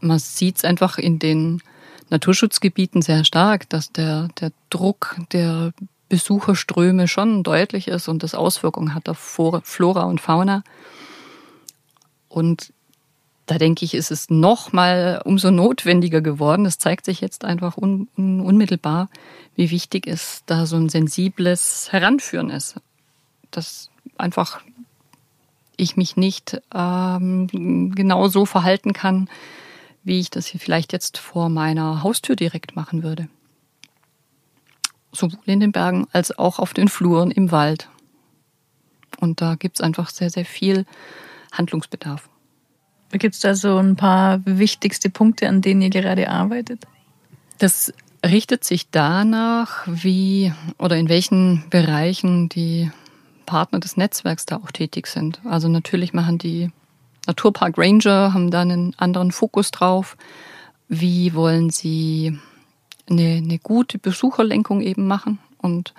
man 0.00 0.18
sieht 0.18 0.56
es 0.56 0.64
einfach 0.64 0.98
in 0.98 1.18
den 1.18 1.62
Naturschutzgebieten 2.10 3.02
sehr 3.02 3.24
stark, 3.24 3.68
dass 3.68 3.92
der, 3.92 4.28
der 4.40 4.52
Druck 4.70 5.16
der 5.32 5.72
Besucherströme 6.12 7.08
schon 7.08 7.42
deutlich 7.42 7.88
ist 7.88 8.06
und 8.06 8.22
das 8.22 8.34
Auswirkungen 8.34 8.94
hat 8.94 9.08
auf 9.08 9.16
Flora 9.64 10.02
und 10.02 10.20
Fauna. 10.20 10.62
Und 12.28 12.74
da 13.46 13.56
denke 13.56 13.86
ich, 13.86 13.94
ist 13.94 14.10
es 14.10 14.28
noch 14.28 14.74
mal 14.74 15.22
umso 15.24 15.50
notwendiger 15.50 16.20
geworden. 16.20 16.64
Das 16.64 16.76
zeigt 16.76 17.06
sich 17.06 17.22
jetzt 17.22 17.46
einfach 17.46 17.78
un, 17.78 18.08
un, 18.18 18.42
unmittelbar, 18.42 19.08
wie 19.56 19.70
wichtig 19.70 20.06
es 20.06 20.42
da 20.44 20.66
so 20.66 20.76
ein 20.76 20.90
sensibles 20.90 21.90
Heranführen 21.92 22.50
ist. 22.50 22.74
Dass 23.50 23.88
einfach 24.18 24.60
ich 25.78 25.96
mich 25.96 26.18
nicht 26.18 26.60
ähm, 26.74 27.46
genau 27.94 28.28
so 28.28 28.44
verhalten 28.44 28.92
kann, 28.92 29.30
wie 30.04 30.20
ich 30.20 30.28
das 30.28 30.44
hier 30.44 30.60
vielleicht 30.60 30.92
jetzt 30.92 31.16
vor 31.16 31.48
meiner 31.48 32.02
Haustür 32.02 32.36
direkt 32.36 32.76
machen 32.76 33.02
würde 33.02 33.28
sowohl 35.12 35.40
in 35.46 35.60
den 35.60 35.72
Bergen 35.72 36.06
als 36.12 36.36
auch 36.36 36.58
auf 36.58 36.74
den 36.74 36.88
Fluren 36.88 37.30
im 37.30 37.50
Wald. 37.50 37.88
Und 39.20 39.40
da 39.40 39.54
gibt 39.54 39.78
es 39.78 39.84
einfach 39.84 40.10
sehr, 40.10 40.30
sehr 40.30 40.44
viel 40.44 40.84
Handlungsbedarf. 41.52 42.28
Gibt 43.12 43.34
es 43.34 43.40
da 43.40 43.54
so 43.54 43.76
ein 43.76 43.96
paar 43.96 44.40
wichtigste 44.46 45.10
Punkte, 45.10 45.48
an 45.48 45.60
denen 45.60 45.82
ihr 45.82 45.90
gerade 45.90 46.30
arbeitet? 46.30 46.86
Das 47.58 47.92
richtet 48.24 48.64
sich 48.64 48.90
danach, 48.90 49.86
wie 49.86 50.52
oder 50.78 50.96
in 50.96 51.08
welchen 51.08 51.64
Bereichen 51.68 52.48
die 52.48 52.90
Partner 53.44 53.80
des 53.80 53.96
Netzwerks 53.96 54.46
da 54.46 54.56
auch 54.56 54.70
tätig 54.70 55.06
sind. 55.08 55.40
Also 55.44 55.68
natürlich 55.68 56.14
machen 56.14 56.38
die 56.38 56.70
Naturpark 57.26 57.76
Ranger, 57.76 58.32
haben 58.32 58.50
da 58.50 58.62
einen 58.62 58.94
anderen 58.98 59.30
Fokus 59.30 59.70
drauf. 59.70 60.16
Wie 60.88 61.34
wollen 61.34 61.70
sie 61.70 62.38
eine, 63.08 63.36
eine 63.36 63.58
gute 63.58 63.98
Besucherlenkung 63.98 64.80
eben 64.80 65.06
machen 65.06 65.38
und 65.58 65.94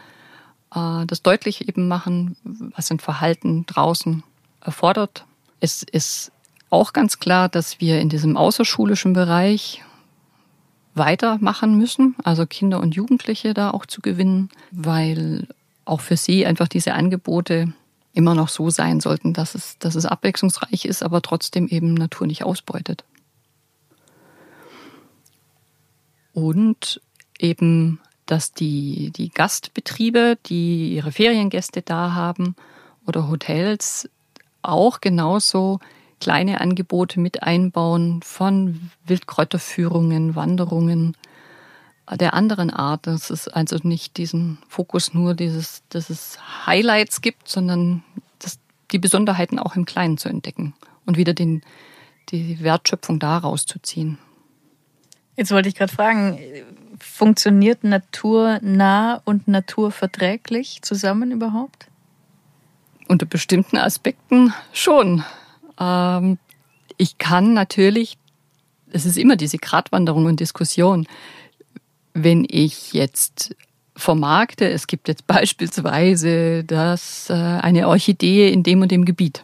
äh, 0.74 1.06
das 1.06 1.22
deutlich 1.22 1.68
eben 1.68 1.88
machen, 1.88 2.36
was 2.44 2.92
ein 2.92 3.00
Verhalten 3.00 3.66
draußen 3.66 4.24
erfordert. 4.62 5.26
Es 5.60 5.84
ist 5.84 6.32
auch 6.70 6.94
ganz 6.94 7.20
klar, 7.20 7.50
dass 7.50 7.80
wir 7.80 8.00
in 8.00 8.10
diesem 8.10 8.36
außerschulischen 8.36 9.14
Bereich 9.14 9.84
weitermachen 10.96 11.78
müssen, 11.78 12.16
also 12.24 12.46
Kinder 12.46 12.80
und 12.80 12.96
Jugendliche 12.96 13.54
da 13.54 13.72
auch 13.72 13.86
zu 13.86 14.02
gewinnen, 14.02 14.50
weil 14.72 15.48
auch 15.86 16.02
für 16.02 16.18
sie 16.18 16.46
einfach 16.46 16.68
diese 16.68 16.94
Angebote 16.94 17.74
immer 18.14 18.36
noch 18.36 18.50
so 18.50 18.70
sein 18.70 19.00
sollten, 19.00 19.34
dass 19.34 19.56
es, 19.56 19.78
dass 19.80 19.96
es 19.96 20.06
abwechslungsreich 20.06 20.86
ist, 20.86 21.02
aber 21.02 21.22
trotzdem 21.22 21.68
eben 21.68 21.94
Natur 21.96 22.28
nicht 22.28 22.44
ausbeutet. 22.44 23.04
Und 26.34 27.02
eben, 27.40 28.00
dass 28.26 28.52
die, 28.52 29.12
die 29.12 29.30
Gastbetriebe, 29.30 30.38
die 30.48 30.96
ihre 30.96 31.12
Feriengäste 31.12 31.82
da 31.82 32.14
haben 32.14 32.56
oder 33.06 33.30
Hotels, 33.30 34.10
auch 34.62 35.02
genauso 35.02 35.80
kleine 36.20 36.62
Angebote 36.62 37.20
mit 37.20 37.44
einbauen 37.44 38.22
von 38.24 38.92
Wildkräuterführungen, 39.06 40.36
Wanderungen 40.36 41.18
der 42.10 42.34
anderen 42.34 42.70
Art. 42.70 43.08
Dass 43.08 43.30
es 43.30 43.48
also 43.50 43.78
nicht 43.84 44.18
diesen 44.18 44.58
Fokus 44.70 45.14
nur 45.14 45.34
dieses, 45.34 45.84
dass 45.90 46.10
es 46.10 46.40
Highlights 46.66 47.22
gibt, 47.22 47.50
sondern 47.50 48.04
dass 48.40 48.58
die 48.92 49.00
Besonderheiten 49.00 49.60
auch 49.60 49.76
im 49.76 49.86
Kleinen 49.86 50.18
zu 50.18 50.30
entdecken 50.30 50.74
und 51.06 51.18
wieder 51.18 51.34
den, 51.34 51.62
die 52.30 52.64
Wertschöpfung 52.64 53.20
daraus 53.20 53.66
zu 53.66 53.80
ziehen. 53.80 54.18
Jetzt 55.36 55.52
wollte 55.52 55.70
ich 55.70 55.76
gerade 55.76 55.94
fragen, 55.94 56.40
funktioniert 57.00 57.84
naturnah 57.84 59.22
und 59.26 59.48
naturverträglich 59.48 60.82
zusammen 60.82 61.32
überhaupt? 61.32 61.88
Unter 63.08 63.26
bestimmten 63.26 63.78
Aspekten 63.78 64.54
schon. 64.72 65.24
Ähm, 65.80 66.38
ich 66.98 67.18
kann 67.18 67.54
natürlich, 67.54 68.18
es 68.92 69.06
ist 69.06 69.18
immer 69.18 69.36
diese 69.36 69.58
Gratwanderung 69.58 70.26
und 70.26 70.40
Diskussion, 70.40 71.08
wenn 72.14 72.46
ich 72.48 72.94
jetzt 72.94 73.56
vermarkte, 73.96 74.70
es 74.70 74.88
gibt 74.88 75.08
jetzt 75.08 75.28
beispielsweise 75.28 76.64
das, 76.64 77.30
äh, 77.30 77.34
eine 77.34 77.88
Orchidee 77.88 78.52
in 78.52 78.64
dem 78.64 78.82
und 78.82 78.92
dem 78.92 79.06
Gebiet. 79.06 79.44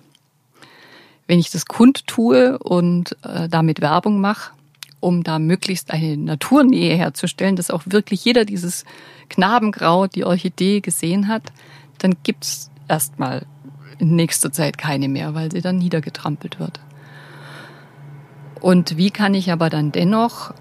Wenn 1.28 1.40
ich 1.40 1.52
das 1.52 1.66
kundtue 1.66 2.58
und 2.60 3.16
äh, 3.24 3.50
damit 3.50 3.82
Werbung 3.82 4.20
mache, 4.20 4.52
um 5.00 5.24
da 5.24 5.40
möglichst 5.40 5.92
eine 5.92 6.18
Naturnähe 6.18 6.96
herzustellen, 6.96 7.56
dass 7.56 7.72
auch 7.72 7.84
wirklich 7.86 8.26
jeder 8.26 8.46
dieses 8.46 8.86
Knabengrau, 9.30 10.08
die 10.08 10.26
Orchidee 10.26 10.82
gesehen 10.82 11.28
hat, 11.28 11.54
dann 12.00 12.16
gibt's 12.24 12.70
erstmal 12.88 13.46
in 14.00 14.16
nächster 14.16 14.52
Zeit 14.52 14.78
keine 14.78 15.08
mehr, 15.08 15.36
weil 15.36 15.52
sie 15.52 15.62
dann 15.62 15.78
niedergetrampelt 15.78 16.60
wird. 16.60 16.80
Und 18.60 18.98
wie 18.98 19.12
kann 19.12 19.34
ich 19.34 19.52
aber 19.52 19.70
dann 19.70 19.92
dennoch 19.92 20.54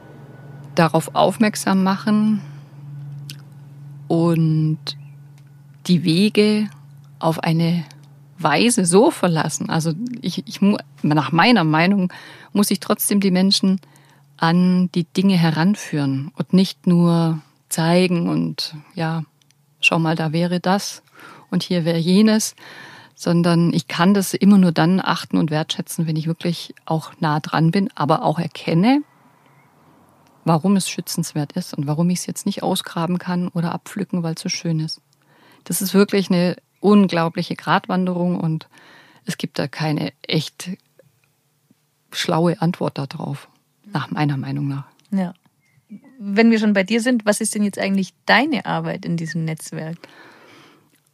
darauf 0.75 1.15
aufmerksam 1.15 1.83
machen 1.83 2.41
und 4.07 4.79
die 5.87 6.05
Wege 6.05 6.69
auf 7.19 7.41
eine 7.41 7.85
Weise 8.39 8.85
so 8.85 9.11
verlassen. 9.11 9.69
Also 9.69 9.93
ich, 10.23 10.47
ich, 10.47 10.61
nach 11.03 11.33
meiner 11.33 11.65
Meinung 11.65 12.13
muss 12.53 12.71
ich 12.71 12.79
trotzdem 12.79 13.21
die 13.21 13.33
Menschen 13.33 13.81
an 14.39 14.91
die 14.93 15.05
Dinge 15.05 15.37
heranführen 15.37 16.33
und 16.37 16.53
nicht 16.53 16.87
nur 16.87 17.41
zeigen 17.69 18.29
und 18.29 18.75
ja, 18.95 19.25
schau 19.81 19.99
mal, 19.99 20.15
da 20.15 20.33
wäre 20.33 20.61
das 20.61 21.03
und 21.51 21.63
hier 21.63 21.85
wäre 21.85 21.99
jenes, 21.99 22.55
sondern 23.15 23.73
ich 23.73 23.89
kann 23.89 24.15
das 24.15 24.33
immer 24.33 24.59
nur 24.59 24.73
dann 24.73 25.01
achten 25.01 25.39
und 25.39 25.51
wertschätzen, 25.51 26.07
wenn 26.07 26.17
ich 26.17 26.27
wirklich 26.27 26.75
auch 26.87 27.13
nah 27.19 27.41
dran 27.41 27.73
bin, 27.73 27.91
aber 27.95 28.23
auch 28.23 28.39
erkenne, 28.39 29.03
warum 30.45 30.77
es 30.77 30.89
schützenswert 30.89 31.53
ist 31.53 31.75
und 31.75 31.87
warum 31.87 32.09
ich 32.11 32.21
es 32.21 32.27
jetzt 32.27 32.47
nicht 32.47 32.63
ausgraben 32.63 33.19
kann 33.19 33.49
oder 33.49 33.73
abpflücken, 33.73 34.23
weil 34.23 34.35
es 34.35 34.43
so 34.43 34.49
schön 34.49 34.81
ist. 34.81 35.01
Das 35.65 35.83
ist 35.83 35.95
wirklich 35.95 36.31
eine 36.31 36.57
unglaubliche 36.81 37.57
Gratwanderung 37.57 38.39
und 38.39 38.69
es 39.25 39.37
gibt 39.37 39.59
da 39.59 39.69
keine 39.69 40.13
echt 40.23 40.71
schlaue 42.13 42.61
Antwort 42.63 42.99
darauf, 42.99 43.49
nach 43.93 44.11
meiner 44.11 44.37
Meinung 44.37 44.69
nach. 44.69 44.87
Ja. 45.11 45.35
Wenn 46.19 46.51
wir 46.51 46.59
schon 46.59 46.73
bei 46.73 46.83
dir 46.83 47.01
sind, 47.01 47.25
was 47.25 47.41
ist 47.41 47.55
denn 47.55 47.63
jetzt 47.63 47.79
eigentlich 47.79 48.13
deine 48.27 48.67
Arbeit 48.67 49.05
in 49.05 49.17
diesem 49.17 49.45
Netzwerk? 49.45 49.97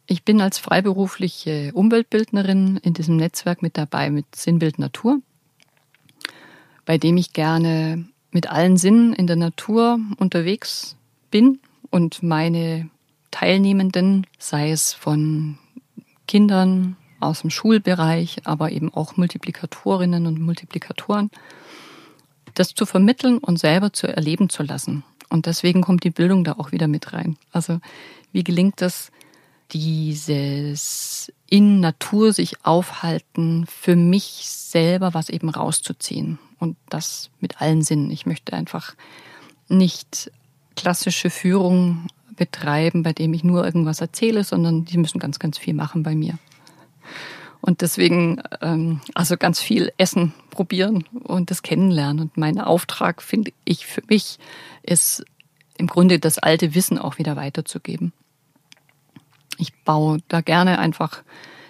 Ich 0.07 0.23
bin 0.23 0.41
als 0.41 0.59
freiberufliche 0.59 1.71
Umweltbildnerin 1.73 2.77
in 2.77 2.93
diesem 2.93 3.15
Netzwerk 3.15 3.61
mit 3.61 3.77
dabei 3.77 4.11
mit 4.11 4.35
Sinnbild 4.35 4.77
Natur, 4.77 5.19
bei 6.85 6.97
dem 6.97 7.17
ich 7.17 7.33
gerne 7.33 8.05
mit 8.31 8.49
allen 8.49 8.77
Sinnen 8.77 9.13
in 9.13 9.27
der 9.27 9.37
Natur 9.37 9.99
unterwegs 10.17 10.95
bin 11.31 11.59
und 11.89 12.21
meine 12.21 12.89
Teilnehmenden, 13.31 14.27
sei 14.37 14.71
es 14.71 14.93
von 14.93 15.57
Kindern 16.27 16.97
aus 17.19 17.41
dem 17.41 17.49
Schulbereich, 17.49 18.41
aber 18.43 18.71
eben 18.71 18.93
auch 18.93 19.17
Multiplikatorinnen 19.17 20.27
und 20.27 20.39
Multiplikatoren, 20.39 21.31
das 22.55 22.73
zu 22.73 22.85
vermitteln 22.85 23.37
und 23.37 23.59
selber 23.59 23.93
zu 23.93 24.07
erleben 24.07 24.49
zu 24.49 24.63
lassen. 24.63 25.03
Und 25.29 25.45
deswegen 25.45 25.81
kommt 25.81 26.03
die 26.03 26.11
Bildung 26.11 26.43
da 26.43 26.53
auch 26.53 26.71
wieder 26.71 26.87
mit 26.87 27.13
rein. 27.13 27.37
Also 27.51 27.79
wie 28.31 28.43
gelingt 28.43 28.81
das, 28.81 29.11
dieses 29.71 31.31
in 31.47 31.79
Natur 31.79 32.33
sich 32.33 32.65
aufhalten, 32.65 33.65
für 33.67 33.95
mich 33.95 34.47
selber 34.47 35.13
was 35.13 35.29
eben 35.29 35.49
rauszuziehen. 35.49 36.39
Und 36.59 36.77
das 36.89 37.29
mit 37.39 37.61
allen 37.61 37.81
Sinnen. 37.81 38.11
Ich 38.11 38.25
möchte 38.25 38.53
einfach 38.53 38.95
nicht 39.67 40.31
klassische 40.75 41.29
Führung 41.29 42.07
betreiben, 42.35 43.03
bei 43.03 43.13
dem 43.13 43.33
ich 43.33 43.43
nur 43.43 43.65
irgendwas 43.65 44.01
erzähle, 44.01 44.43
sondern 44.43 44.85
die 44.85 44.97
müssen 44.97 45.19
ganz, 45.19 45.39
ganz 45.39 45.57
viel 45.57 45.73
machen 45.73 46.03
bei 46.03 46.15
mir. 46.15 46.37
Und 47.65 47.81
deswegen, 47.81 48.41
ähm, 48.61 49.01
also 49.15 49.37
ganz 49.37 49.59
viel 49.59 49.91
Essen 49.97 50.33
probieren 50.51 51.05
und 51.23 51.49
das 51.49 51.63
kennenlernen. 51.63 52.21
Und 52.21 52.37
mein 52.37 52.59
Auftrag, 52.59 53.21
finde 53.21 53.51
ich, 53.63 53.87
für 53.87 54.03
mich 54.07 54.37
ist 54.83 55.25
im 55.77 55.87
Grunde 55.87 56.19
das 56.19 56.37
alte 56.37 56.75
Wissen 56.75 56.99
auch 56.99 57.17
wieder 57.17 57.35
weiterzugeben 57.35 58.13
ich 59.57 59.73
baue 59.83 60.19
da 60.27 60.41
gerne 60.41 60.79
einfach 60.79 61.23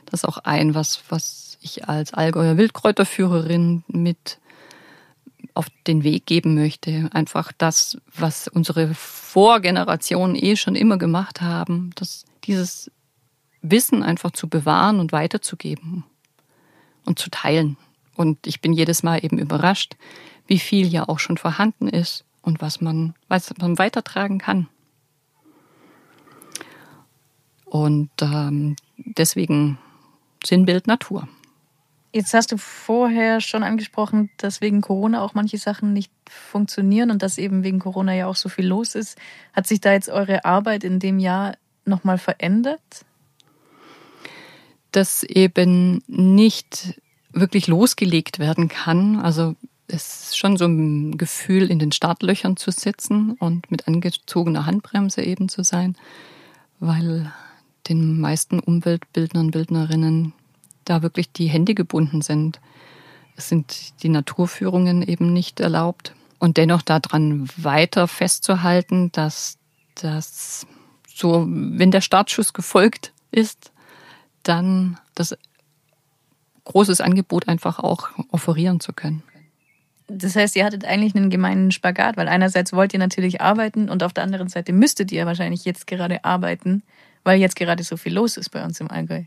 das 0.06 0.26
auch 0.26 0.38
ein, 0.40 0.76
was, 0.76 1.04
was 1.10 1.58
ich 1.62 1.88
als 1.88 2.14
Allgäuer 2.14 2.58
Wildkräuterführerin 2.58 3.84
mit 3.88 4.40
auf 5.54 5.68
den 5.88 6.04
Weg 6.04 6.26
geben 6.26 6.56
möchte. 6.56 7.10
Einfach 7.14 7.52
das, 7.58 7.98
was 8.16 8.48
unsere 8.48 8.94
Vorgenerationen 8.94 10.36
eh 10.36 10.56
schon 10.56 10.76
immer 10.76 10.98
gemacht 10.98 11.42
haben, 11.42 11.92
dass 11.96 12.26
dieses 12.44 12.92
Wissen 13.72 14.04
einfach 14.04 14.32
zu 14.32 14.48
bewahren 14.48 15.00
und 15.00 15.12
weiterzugeben 15.12 16.04
und 17.06 17.20
zu 17.20 17.30
teilen. 17.30 17.78
Und 18.16 18.48
ich 18.48 18.62
bin 18.62 18.74
jedes 18.74 19.04
Mal 19.04 19.24
eben 19.24 19.38
überrascht, 19.38 19.96
wie 20.48 20.60
viel 20.60 20.88
ja 20.88 21.08
auch 21.08 21.20
schon 21.20 21.38
vorhanden 21.38 21.88
ist 21.88 22.24
und 22.42 22.62
was 22.62 22.82
man, 22.82 23.16
was 23.28 23.54
man 23.58 23.78
weitertragen 23.78 24.38
kann. 24.38 24.68
Und 27.66 28.12
ähm, 28.22 28.76
deswegen 28.98 29.78
Sinnbild 30.46 30.88
Natur. 30.88 31.28
Jetzt 32.14 32.34
hast 32.34 32.54
du 32.54 32.58
vorher 32.58 33.42
schon 33.42 33.64
angesprochen, 33.64 34.30
dass 34.38 34.62
wegen 34.62 34.80
Corona 34.80 35.22
auch 35.22 35.34
manche 35.34 35.58
Sachen 35.58 35.92
nicht 35.92 36.14
funktionieren 36.30 37.12
und 37.12 37.22
dass 37.22 37.38
eben 37.38 37.64
wegen 37.64 37.80
Corona 37.80 38.14
ja 38.14 38.28
auch 38.28 38.38
so 38.38 38.48
viel 38.48 38.66
los 38.66 38.96
ist. 38.96 39.18
Hat 39.52 39.68
sich 39.68 39.82
da 39.82 39.92
jetzt 39.92 40.08
eure 40.08 40.46
Arbeit 40.46 40.86
in 40.86 41.00
dem 41.00 41.20
Jahr 41.20 41.58
nochmal 41.84 42.18
verändert? 42.18 43.06
Dass 44.96 45.24
eben 45.24 46.02
nicht 46.08 47.00
wirklich 47.34 47.68
losgelegt 47.68 48.40
werden 48.40 48.70
kann. 48.70 49.20
Also 49.20 49.56
es 49.88 50.30
ist 50.30 50.38
schon 50.38 50.56
so 50.56 50.66
ein 50.66 51.18
Gefühl, 51.18 51.70
in 51.70 51.80
den 51.80 51.92
Startlöchern 51.92 52.56
zu 52.56 52.72
sitzen 52.72 53.34
und 53.34 53.70
mit 53.70 53.88
angezogener 53.88 54.66
Handbremse 54.66 55.22
eben 55.22 55.50
zu 55.50 55.64
sein, 55.64 55.96
weil 56.80 57.32
den 57.90 58.20
meisten 58.20 58.60
Umweltbildnern, 58.60 59.52
Bildnerinnen 59.52 60.34
da 60.86 61.02
wirklich 61.02 61.32
die 61.32 61.48
Hände 61.48 61.76
gebunden 61.76 62.22
sind. 62.22 62.62
Es 63.36 63.50
sind 63.50 64.02
die 64.02 64.10
Naturführungen 64.10 65.02
eben 65.02 65.34
nicht 65.34 65.60
erlaubt. 65.60 66.16
Und 66.40 66.58
dennoch 66.58 66.82
daran 66.82 67.50
weiter 67.58 68.08
festzuhalten, 68.08 69.12
dass 69.12 69.58
das 69.96 70.66
so, 71.08 71.46
wenn 71.48 71.92
der 71.92 72.02
Startschuss 72.02 72.54
gefolgt 72.54 73.14
ist, 73.32 73.72
dann 74.48 74.98
das 75.14 75.38
großes 76.64 77.02
Angebot 77.02 77.48
einfach 77.48 77.80
auch 77.80 78.10
offerieren 78.32 78.80
zu 78.80 78.94
können. 78.94 79.24
Das 80.08 80.36
heißt, 80.36 80.56
ihr 80.56 80.66
hattet 80.66 80.86
eigentlich 80.86 81.16
einen 81.16 81.30
gemeinen 81.30 81.72
Spagat, 81.72 82.16
weil 82.18 82.28
einerseits 82.28 82.74
wollt 82.74 82.94
ihr 82.94 83.00
natürlich 83.00 83.42
arbeiten 83.42 83.90
und 83.90 84.04
auf 84.04 84.14
der 84.14 84.24
anderen 84.24 84.50
Seite 84.50 84.72
müsstet 84.72 85.12
ihr 85.12 85.26
wahrscheinlich 85.26 85.66
jetzt 85.66 85.88
gerade 85.88 86.24
arbeiten 86.24 86.84
weil 87.26 87.42
jetzt 87.42 87.58
gerade 87.58 87.84
so 87.84 87.98
viel 87.98 88.14
los 88.14 88.38
ist 88.38 88.50
bei 88.50 88.64
uns 88.64 88.80
im 88.80 88.90
Allgäu. 88.90 89.24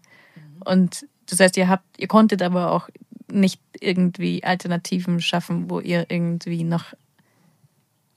Und 0.64 1.06
das 1.28 1.40
heißt, 1.40 1.56
ihr 1.58 1.68
habt, 1.68 1.84
ihr 1.98 2.08
konntet 2.08 2.40
aber 2.40 2.72
auch 2.72 2.88
nicht 3.30 3.60
irgendwie 3.78 4.42
Alternativen 4.42 5.20
schaffen, 5.20 5.68
wo 5.68 5.80
ihr 5.80 6.06
irgendwie 6.08 6.64
noch 6.64 6.94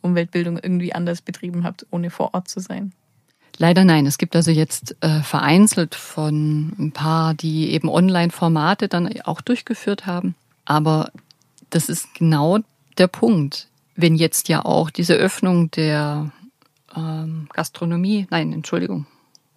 Umweltbildung 0.01 0.57
irgendwie 0.57 0.93
anders 0.93 1.21
betrieben 1.21 1.63
habt, 1.65 1.85
ohne 1.91 2.09
vor 2.09 2.33
Ort 2.33 2.47
zu 2.47 2.61
sein. 2.61 2.93
Leider 3.61 3.85
nein. 3.85 4.07
Es 4.07 4.17
gibt 4.17 4.35
also 4.35 4.49
jetzt 4.49 4.95
äh, 5.01 5.21
vereinzelt 5.21 5.93
von 5.93 6.73
ein 6.79 6.91
paar, 6.93 7.35
die 7.35 7.69
eben 7.69 7.89
Online-Formate 7.89 8.87
dann 8.87 9.21
auch 9.21 9.39
durchgeführt 9.39 10.07
haben. 10.07 10.33
Aber 10.65 11.11
das 11.69 11.87
ist 11.87 12.11
genau 12.15 12.57
der 12.97 13.05
Punkt. 13.05 13.67
Wenn 13.95 14.15
jetzt 14.15 14.49
ja 14.49 14.65
auch 14.65 14.89
diese 14.89 15.13
Öffnung 15.13 15.69
der 15.69 16.31
ähm, 16.97 17.49
Gastronomie, 17.53 18.25
nein, 18.31 18.51
Entschuldigung, 18.51 19.05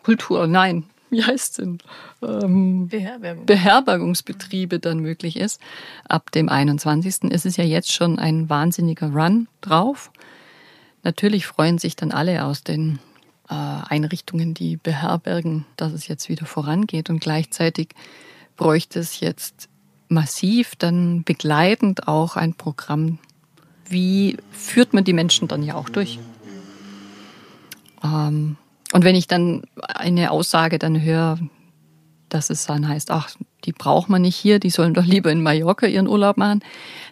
Kultur, 0.02 0.46
nein, 0.48 0.84
wie 1.08 1.24
heißt 1.24 1.52
es 1.52 1.64
denn? 1.64 1.78
Ähm, 2.22 2.88
Beherbergung. 2.88 3.46
Beherbergungsbetriebe 3.46 4.80
dann 4.80 4.98
möglich 4.98 5.38
ist. 5.38 5.62
Ab 6.06 6.30
dem 6.30 6.50
21. 6.50 7.32
ist 7.32 7.46
es 7.46 7.56
ja 7.56 7.64
jetzt 7.64 7.90
schon 7.90 8.18
ein 8.18 8.50
wahnsinniger 8.50 9.10
Run 9.14 9.48
drauf. 9.62 10.10
Natürlich 11.04 11.46
freuen 11.46 11.78
sich 11.78 11.96
dann 11.96 12.12
alle 12.12 12.44
aus 12.44 12.64
den 12.64 12.98
Einrichtungen, 13.52 14.54
die 14.54 14.76
beherbergen, 14.76 15.66
dass 15.76 15.92
es 15.92 16.08
jetzt 16.08 16.28
wieder 16.28 16.46
vorangeht. 16.46 17.10
Und 17.10 17.20
gleichzeitig 17.20 17.88
bräuchte 18.56 19.00
es 19.00 19.20
jetzt 19.20 19.68
massiv 20.08 20.76
dann 20.76 21.24
begleitend 21.24 22.08
auch 22.08 22.36
ein 22.36 22.54
Programm. 22.54 23.18
Wie 23.88 24.36
führt 24.50 24.94
man 24.94 25.04
die 25.04 25.12
Menschen 25.12 25.48
dann 25.48 25.62
ja 25.62 25.74
auch 25.74 25.88
durch? 25.88 26.18
Ähm, 28.02 28.56
und 28.92 29.04
wenn 29.04 29.16
ich 29.16 29.26
dann 29.26 29.62
eine 29.76 30.30
Aussage 30.30 30.78
dann 30.78 31.02
höre, 31.02 31.38
dass 32.28 32.50
es 32.50 32.66
dann 32.66 32.88
heißt, 32.88 33.10
ach, 33.10 33.30
die 33.64 33.72
braucht 33.72 34.08
man 34.08 34.22
nicht 34.22 34.36
hier, 34.36 34.58
die 34.58 34.70
sollen 34.70 34.94
doch 34.94 35.04
lieber 35.04 35.30
in 35.30 35.42
Mallorca 35.42 35.86
ihren 35.86 36.08
Urlaub 36.08 36.36
machen, 36.36 36.60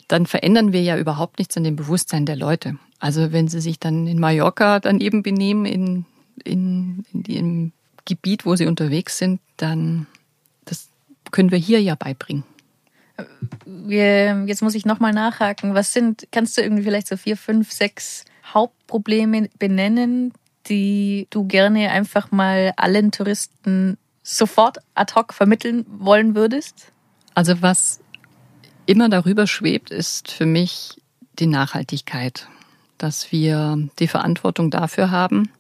dann 0.09 0.27
verändern 0.27 0.73
wir 0.73 0.83
ja 0.83 0.99
überhaupt 0.99 1.39
nichts 1.39 1.57
an 1.57 1.65
dem 1.65 1.77
Bewusstsein 1.77 2.27
der 2.27 2.37
Leute. 2.37 2.77
Also 2.99 3.33
wenn 3.33 3.49
sie 3.49 3.61
sich 3.61 3.79
dann 3.79 4.07
in 4.07 4.21
Mallorca 4.21 4.81
dann 4.81 5.01
eben 5.01 5.23
benehmen, 5.23 5.65
in, 5.65 6.05
in, 6.45 7.05
in 7.13 7.23
dem 7.23 7.73
Gebiet, 8.05 8.45
wo 8.45 8.57
sie 8.57 8.67
unterwegs 8.67 9.19
sind, 9.19 9.41
dann 9.57 10.07
das 10.65 10.89
können 11.31 11.51
wir 11.51 11.59
hier 11.59 11.81
ja 11.81 11.95
beibringen. 11.95 12.45
Jetzt 13.89 14.63
muss 14.63 14.75
ich 14.75 14.85
nochmal 14.85 15.13
nachhaken. 15.13 15.75
Was 15.75 15.93
sind, 15.93 16.27
kannst 16.33 16.57
du 16.57 16.63
irgendwie 16.63 16.83
vielleicht 16.83 17.09
so 17.09 17.17
vier, 17.17 17.37
fünf, 17.37 17.71
sechs 17.71 18.25
Hauptprobleme 18.45 19.49
benennen, 19.59 20.33
die 20.67 21.27
du 21.31 21.45
gerne 21.45 21.91
einfach 21.91 22.31
mal 22.33 22.73
allen 22.77 23.13
Touristen 23.13 23.99
sofort 24.23 24.79
ad 24.95 25.15
hoc 25.15 25.33
vermitteln 25.33 25.85
wollen 25.89 26.35
würdest? 26.35 26.93
Also 27.35 27.61
was 27.63 28.01
immer 28.87 29.09
darüber 29.09 29.47
schwebt, 29.47 29.91
ist 29.91 30.31
für 30.31 30.47
mich 30.47 31.01
die 31.39 31.47
Nachhaltigkeit, 31.47 32.49
dass 32.99 33.33
wir 33.33 33.89
die 33.99 34.09
Verantwortung 34.09 34.71
dafür 34.71 35.11
haben, 35.11 35.51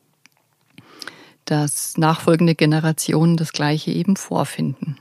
dass 1.52 1.98
nachfolgende 1.98 2.54
Generationen 2.54 3.36
das 3.36 3.52
Gleiche 3.52 3.90
eben 3.90 4.16
vorfinden. 4.16 4.96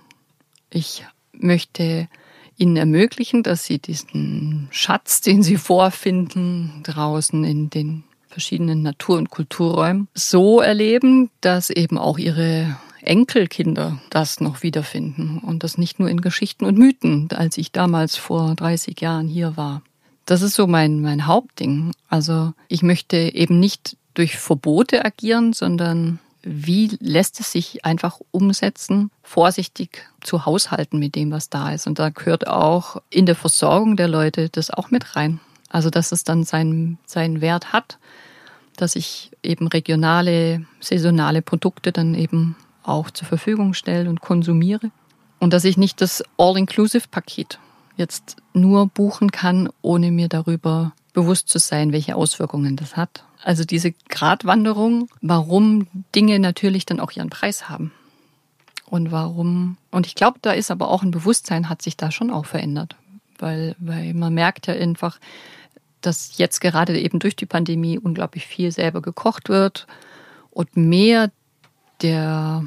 Ich 0.69 1.05
möchte 1.31 2.09
ihnen 2.57 2.75
ermöglichen, 2.75 3.41
dass 3.41 3.63
sie 3.63 3.79
diesen 3.79 4.67
Schatz, 4.69 5.21
den 5.21 5.43
sie 5.43 5.55
vorfinden, 5.55 6.81
draußen 6.83 7.45
in 7.45 7.69
den 7.69 8.03
verschiedenen 8.27 8.81
Natur- 8.81 9.17
und 9.17 9.29
Kulturräumen 9.29 10.09
so 10.13 10.59
erleben, 10.59 11.29
dass 11.39 11.69
eben 11.69 11.97
auch 11.97 12.17
ihre 12.17 12.75
Enkelkinder 13.01 14.01
das 14.09 14.41
noch 14.41 14.61
wiederfinden 14.61 15.37
und 15.37 15.63
das 15.63 15.77
nicht 15.77 16.01
nur 16.01 16.09
in 16.09 16.19
Geschichten 16.19 16.65
und 16.65 16.77
Mythen, 16.77 17.29
als 17.33 17.57
ich 17.57 17.71
damals 17.71 18.17
vor 18.17 18.55
30 18.55 18.99
Jahren 18.99 19.29
hier 19.29 19.55
war. 19.55 19.83
Das 20.25 20.41
ist 20.41 20.55
so 20.55 20.67
mein, 20.67 21.01
mein 21.01 21.27
Hauptding. 21.27 21.93
Also 22.09 22.51
ich 22.67 22.83
möchte 22.83 23.15
eben 23.15 23.57
nicht 23.57 23.95
durch 24.15 24.35
Verbote 24.35 25.05
agieren, 25.05 25.53
sondern 25.53 26.19
wie 26.43 26.97
lässt 26.99 27.39
es 27.39 27.51
sich 27.51 27.85
einfach 27.85 28.19
umsetzen, 28.31 29.11
vorsichtig 29.23 30.09
zu 30.21 30.45
haushalten 30.45 30.99
mit 30.99 31.15
dem, 31.15 31.31
was 31.31 31.49
da 31.49 31.71
ist. 31.71 31.87
Und 31.87 31.99
da 31.99 32.09
gehört 32.09 32.47
auch 32.47 33.01
in 33.09 33.25
der 33.25 33.35
Versorgung 33.35 33.95
der 33.95 34.07
Leute 34.07 34.49
das 34.49 34.71
auch 34.71 34.91
mit 34.91 35.15
rein. 35.15 35.39
Also 35.69 35.89
dass 35.89 36.11
es 36.11 36.23
dann 36.23 36.43
seinen, 36.43 36.97
seinen 37.05 37.41
Wert 37.41 37.73
hat, 37.73 37.97
dass 38.75 38.95
ich 38.95 39.31
eben 39.43 39.67
regionale, 39.67 40.65
saisonale 40.79 41.41
Produkte 41.41 41.91
dann 41.91 42.15
eben 42.15 42.55
auch 42.83 43.11
zur 43.11 43.27
Verfügung 43.27 43.73
stelle 43.73 44.09
und 44.09 44.21
konsumiere. 44.21 44.91
Und 45.39 45.53
dass 45.53 45.63
ich 45.63 45.77
nicht 45.77 46.01
das 46.01 46.23
All-Inclusive-Paket 46.37 47.59
jetzt 47.95 48.37
nur 48.53 48.87
buchen 48.87 49.31
kann, 49.31 49.69
ohne 49.81 50.11
mir 50.11 50.27
darüber 50.27 50.93
bewusst 51.13 51.49
zu 51.49 51.59
sein, 51.59 51.91
welche 51.91 52.15
Auswirkungen 52.15 52.75
das 52.75 52.95
hat. 52.95 53.23
Also 53.43 53.63
diese 53.63 53.91
Gratwanderung, 54.09 55.09
warum 55.21 55.87
Dinge 56.15 56.39
natürlich 56.39 56.85
dann 56.85 56.99
auch 56.99 57.11
ihren 57.11 57.29
Preis 57.29 57.69
haben. 57.69 57.91
Und 58.85 59.11
warum, 59.11 59.77
und 59.89 60.05
ich 60.05 60.15
glaube, 60.15 60.39
da 60.41 60.51
ist 60.51 60.69
aber 60.69 60.89
auch 60.89 61.01
ein 61.01 61.11
Bewusstsein, 61.11 61.69
hat 61.69 61.81
sich 61.81 61.97
da 61.97 62.11
schon 62.11 62.29
auch 62.29 62.45
verändert. 62.45 62.95
Weil, 63.39 63.75
weil 63.79 64.13
man 64.13 64.33
merkt 64.33 64.67
ja 64.67 64.73
einfach, 64.73 65.17
dass 66.01 66.37
jetzt 66.37 66.59
gerade 66.59 66.99
eben 66.99 67.19
durch 67.19 67.35
die 67.35 67.45
Pandemie 67.45 67.97
unglaublich 67.97 68.45
viel 68.45 68.71
selber 68.71 69.01
gekocht 69.01 69.49
wird 69.49 69.87
und 70.49 70.75
mehr 70.75 71.31
der, 72.01 72.65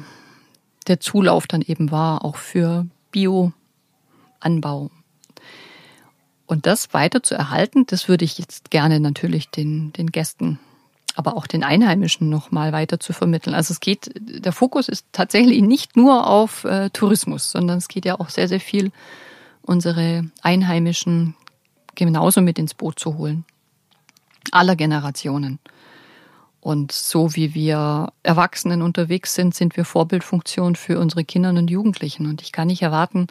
der 0.87 0.99
Zulauf 0.99 1.47
dann 1.47 1.61
eben 1.61 1.91
war, 1.91 2.25
auch 2.25 2.37
für 2.37 2.87
Bioanbau. 3.11 4.89
Und 6.47 6.65
das 6.65 6.93
weiter 6.93 7.23
zu 7.23 7.35
erhalten, 7.35 7.85
das 7.87 8.07
würde 8.07 8.25
ich 8.25 8.37
jetzt 8.37 8.69
gerne 8.69 8.99
natürlich 8.99 9.49
den, 9.49 9.91
den 9.93 10.11
Gästen, 10.11 10.59
aber 11.15 11.35
auch 11.35 11.47
den 11.47 11.63
Einheimischen 11.63 12.29
nochmal 12.29 12.71
weiter 12.71 12.99
zu 12.99 13.13
vermitteln. 13.13 13.55
Also 13.55 13.73
es 13.73 13.79
geht, 13.79 14.11
der 14.15 14.51
Fokus 14.51 14.87
ist 14.87 15.07
tatsächlich 15.11 15.61
nicht 15.61 15.97
nur 15.97 16.27
auf 16.27 16.63
äh, 16.63 16.89
Tourismus, 16.91 17.51
sondern 17.51 17.79
es 17.79 17.87
geht 17.87 18.05
ja 18.05 18.19
auch 18.19 18.29
sehr, 18.29 18.47
sehr 18.47 18.59
viel, 18.59 18.91
unsere 19.63 20.29
Einheimischen 20.43 21.35
genauso 21.95 22.41
mit 22.41 22.59
ins 22.59 22.75
Boot 22.75 22.99
zu 22.99 23.17
holen. 23.17 23.45
Aller 24.51 24.75
Generationen. 24.75 25.59
Und 26.61 26.91
so 26.91 27.35
wie 27.35 27.53
wir 27.53 28.11
Erwachsenen 28.23 28.81
unterwegs 28.81 29.35
sind, 29.35 29.55
sind 29.55 29.77
wir 29.77 29.85
Vorbildfunktion 29.85 30.75
für 30.75 30.99
unsere 30.99 31.23
Kinder 31.23 31.49
und 31.49 31.69
Jugendlichen. 31.69 32.27
Und 32.27 32.41
ich 32.41 32.51
kann 32.51 32.67
nicht 32.67 32.81
erwarten, 32.81 33.27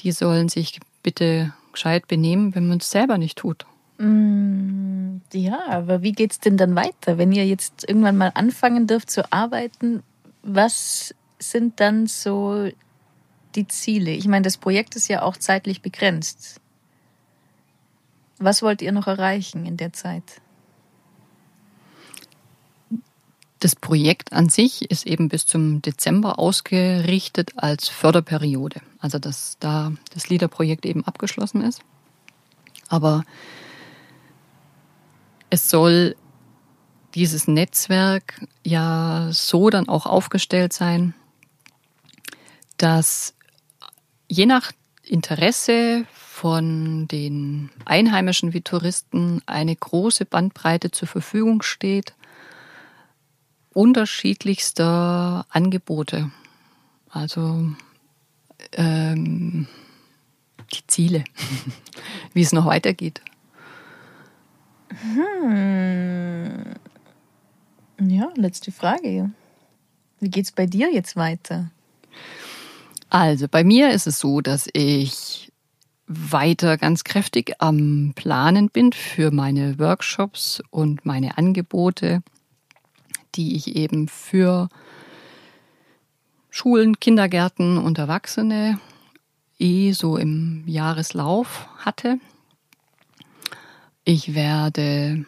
die 0.00 0.12
sollen 0.12 0.48
sich 0.48 0.80
bitte 1.02 1.52
gescheit 1.78 2.08
benehmen, 2.08 2.56
wenn 2.56 2.66
man 2.66 2.78
es 2.78 2.90
selber 2.90 3.18
nicht 3.18 3.38
tut. 3.38 3.64
Mm, 3.98 5.18
ja, 5.32 5.60
aber 5.68 6.02
wie 6.02 6.10
geht 6.10 6.32
es 6.32 6.40
denn 6.40 6.56
dann 6.56 6.74
weiter, 6.74 7.18
wenn 7.18 7.30
ihr 7.30 7.46
jetzt 7.46 7.88
irgendwann 7.88 8.16
mal 8.16 8.32
anfangen 8.34 8.88
dürft 8.88 9.10
zu 9.10 9.32
arbeiten? 9.32 10.02
Was 10.42 11.14
sind 11.38 11.78
dann 11.78 12.08
so 12.08 12.68
die 13.54 13.68
Ziele? 13.68 14.10
Ich 14.10 14.26
meine, 14.26 14.42
das 14.42 14.56
Projekt 14.56 14.96
ist 14.96 15.06
ja 15.06 15.22
auch 15.22 15.36
zeitlich 15.36 15.80
begrenzt. 15.80 16.60
Was 18.38 18.62
wollt 18.62 18.82
ihr 18.82 18.92
noch 18.92 19.06
erreichen 19.06 19.64
in 19.64 19.76
der 19.76 19.92
Zeit? 19.92 20.40
Das 23.60 23.74
Projekt 23.74 24.32
an 24.32 24.48
sich 24.48 24.88
ist 24.90 25.06
eben 25.06 25.28
bis 25.28 25.46
zum 25.46 25.82
Dezember 25.82 26.38
ausgerichtet 26.38 27.52
als 27.56 27.88
Förderperiode. 27.88 28.80
Also 29.00 29.18
dass 29.18 29.56
da 29.58 29.92
das 30.14 30.28
LIDA-Projekt 30.28 30.86
eben 30.86 31.04
abgeschlossen 31.04 31.62
ist. 31.62 31.80
Aber 32.88 33.24
es 35.50 35.70
soll 35.70 36.16
dieses 37.14 37.48
Netzwerk 37.48 38.46
ja 38.64 39.28
so 39.32 39.70
dann 39.70 39.88
auch 39.88 40.06
aufgestellt 40.06 40.72
sein, 40.72 41.14
dass 42.76 43.34
je 44.28 44.46
nach 44.46 44.70
Interesse 45.02 46.04
von 46.12 47.08
den 47.08 47.70
Einheimischen 47.84 48.52
wie 48.52 48.60
Touristen 48.60 49.42
eine 49.46 49.74
große 49.74 50.26
Bandbreite 50.26 50.92
zur 50.92 51.08
Verfügung 51.08 51.62
steht 51.62 52.14
unterschiedlichster 53.78 55.46
Angebote. 55.50 56.32
Also 57.10 57.70
ähm, 58.72 59.68
die 60.74 60.84
Ziele, 60.88 61.22
wie 62.34 62.42
es 62.42 62.52
noch 62.52 62.66
weitergeht. 62.66 63.20
Hm. 64.90 66.64
Ja, 68.00 68.30
letzte 68.34 68.72
Frage. 68.72 69.30
Wie 70.18 70.28
geht 70.28 70.46
es 70.46 70.52
bei 70.52 70.66
dir 70.66 70.92
jetzt 70.92 71.14
weiter? 71.14 71.70
Also 73.10 73.46
bei 73.46 73.62
mir 73.62 73.90
ist 73.90 74.08
es 74.08 74.18
so, 74.18 74.40
dass 74.40 74.68
ich 74.72 75.52
weiter 76.08 76.78
ganz 76.78 77.04
kräftig 77.04 77.52
am 77.60 78.12
Planen 78.16 78.70
bin 78.70 78.92
für 78.92 79.30
meine 79.30 79.78
Workshops 79.78 80.60
und 80.70 81.06
meine 81.06 81.38
Angebote 81.38 82.24
die 83.34 83.56
ich 83.56 83.76
eben 83.76 84.08
für 84.08 84.68
Schulen, 86.50 86.98
Kindergärten 86.98 87.78
und 87.78 87.98
Erwachsene 87.98 88.80
eh 89.58 89.92
so 89.92 90.16
im 90.16 90.64
Jahreslauf 90.66 91.68
hatte. 91.78 92.18
Ich 94.04 94.34
werde 94.34 95.24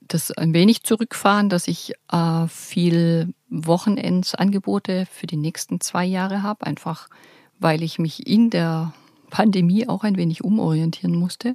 das 0.00 0.30
ein 0.32 0.54
wenig 0.54 0.82
zurückfahren, 0.82 1.48
dass 1.48 1.68
ich 1.68 1.94
äh, 2.10 2.46
viel 2.48 3.34
Wochenendsangebote 3.48 5.06
für 5.10 5.26
die 5.26 5.36
nächsten 5.36 5.80
zwei 5.80 6.04
Jahre 6.04 6.42
habe, 6.42 6.66
einfach 6.66 7.08
weil 7.58 7.82
ich 7.82 7.98
mich 7.98 8.26
in 8.26 8.50
der 8.50 8.92
Pandemie 9.30 9.88
auch 9.88 10.04
ein 10.04 10.16
wenig 10.16 10.44
umorientieren 10.44 11.14
musste 11.14 11.54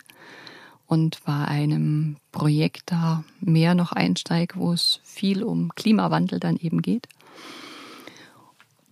und 0.93 1.23
bei 1.23 1.45
einem 1.45 2.17
Projekt 2.31 2.91
da 2.91 3.23
mehr 3.39 3.73
noch 3.73 3.93
einsteige, 3.93 4.57
wo 4.57 4.73
es 4.73 4.99
viel 5.03 5.41
um 5.41 5.73
Klimawandel 5.73 6.39
dann 6.39 6.57
eben 6.57 6.83
geht, 6.83 7.07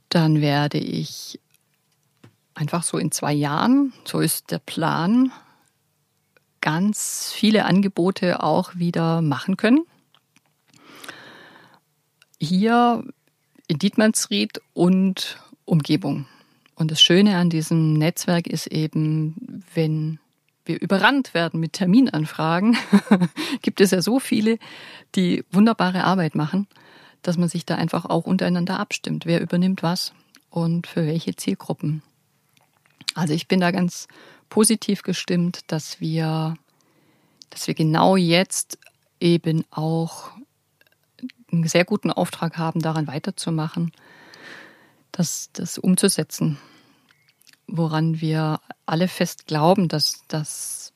dann 0.09 0.41
werde 0.41 0.79
ich 0.79 1.39
einfach 2.55 2.81
so 2.81 2.97
in 2.97 3.11
zwei 3.11 3.33
Jahren, 3.33 3.93
so 4.03 4.19
ist 4.19 4.49
der 4.49 4.57
Plan, 4.57 5.31
ganz 6.59 7.31
viele 7.35 7.65
Angebote 7.65 8.41
auch 8.41 8.75
wieder 8.75 9.21
machen 9.21 9.55
können. 9.55 9.85
Hier 12.39 13.03
in 13.67 13.77
Dietmannsried 13.77 14.59
und 14.73 15.39
Umgebung. 15.65 16.25
Und 16.73 16.89
das 16.89 16.99
Schöne 16.99 17.37
an 17.37 17.51
diesem 17.51 17.93
Netzwerk 17.93 18.47
ist 18.47 18.65
eben, 18.65 19.63
wenn 19.75 20.17
wir 20.65 20.79
überrannt 20.79 21.33
werden 21.33 21.59
mit 21.59 21.73
Terminanfragen, 21.73 22.77
gibt 23.61 23.81
es 23.81 23.91
ja 23.91 24.01
so 24.01 24.19
viele, 24.19 24.59
die 25.15 25.43
wunderbare 25.51 26.03
Arbeit 26.03 26.35
machen, 26.35 26.67
dass 27.21 27.37
man 27.37 27.49
sich 27.49 27.65
da 27.65 27.75
einfach 27.75 28.05
auch 28.05 28.25
untereinander 28.25 28.79
abstimmt. 28.79 29.25
Wer 29.25 29.41
übernimmt 29.41 29.83
was 29.83 30.13
und 30.49 30.87
für 30.87 31.05
welche 31.05 31.35
Zielgruppen. 31.35 32.03
Also 33.15 33.33
ich 33.33 33.47
bin 33.47 33.59
da 33.59 33.71
ganz 33.71 34.07
positiv 34.49 35.01
gestimmt, 35.03 35.61
dass 35.67 35.99
wir, 35.99 36.55
dass 37.49 37.67
wir 37.67 37.73
genau 37.73 38.15
jetzt 38.15 38.77
eben 39.19 39.65
auch 39.71 40.31
einen 41.51 41.67
sehr 41.67 41.85
guten 41.85 42.11
Auftrag 42.11 42.57
haben, 42.57 42.81
daran 42.81 43.07
weiterzumachen, 43.07 43.91
das, 45.11 45.49
das 45.53 45.77
umzusetzen 45.77 46.57
woran 47.71 48.21
wir 48.21 48.59
alle 48.85 49.07
fest 49.07 49.47
glauben, 49.47 49.87
dass, 49.87 50.23
dass 50.27 50.93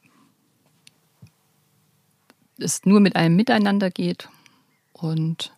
es 2.60 2.86
nur 2.86 3.00
mit 3.00 3.16
einem 3.16 3.36
Miteinander 3.36 3.90
geht 3.90 4.30
und 4.94 5.54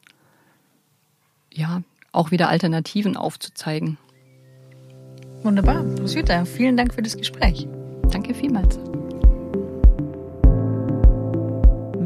ja, 1.52 1.82
auch 2.12 2.32
wieder 2.32 2.50
Alternativen 2.50 3.18
aufzuzeigen. 3.18 3.98
Wunderbar. 5.44 5.86
Roswitha, 6.00 6.46
vielen 6.46 6.78
Dank 6.78 6.94
für 6.94 7.02
das 7.02 7.18
Gespräch. 7.18 7.68
Danke 8.12 8.34
vielmals. 8.34 8.80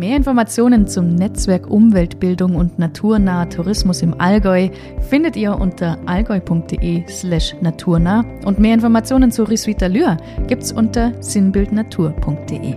Mehr 0.02 0.18
Informationen 0.18 0.88
zum 0.88 1.14
Netzwerk 1.14 1.70
Umweltbildung 1.70 2.56
und 2.56 2.80
naturnaher 2.80 3.48
Tourismus 3.48 4.02
im 4.02 4.20
Allgäu 4.20 4.70
findet 5.12 5.36
ihr 5.36 5.56
unter 5.56 6.00
allgäu.de 6.08 7.08
slash 7.08 7.56
naturnah 7.62 8.26
und 8.44 8.58
mehr 8.58 8.74
Informationen 8.74 9.32
zu 9.32 9.44
Risuita 9.44 9.86
Lür 9.86 10.18
gibt's 10.48 10.72
unter 10.72 11.12
sinnbildnatur.de. 11.22 12.72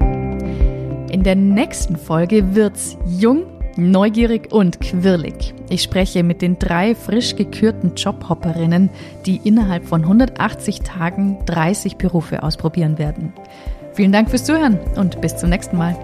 In 1.11 1.23
der 1.23 1.35
nächsten 1.35 1.97
Folge 1.97 2.55
wird's 2.55 2.99
jung, 3.07 3.45
neugierig 3.79 4.53
und 4.53 4.79
quirlig. 4.83 5.55
Ich 5.71 5.83
spreche 5.83 6.23
mit 6.23 6.43
den 6.43 6.59
drei 6.59 6.95
frisch 6.95 7.37
gekürten 7.37 7.95
Jobhopperinnen, 7.97 8.91
die 9.25 9.41
innerhalb 9.45 9.87
von 9.87 10.03
180 10.03 10.83
Tagen 10.83 11.39
30 11.47 11.97
Berufe 11.97 12.43
ausprobieren 12.43 12.99
werden. 12.99 13.33
Vielen 13.95 14.13
Dank 14.13 14.29
fürs 14.29 14.45
Zuhören 14.45 14.79
und 14.97 15.23
bis 15.23 15.39
zum 15.39 15.49
nächsten 15.49 15.79
Mal. 15.79 15.97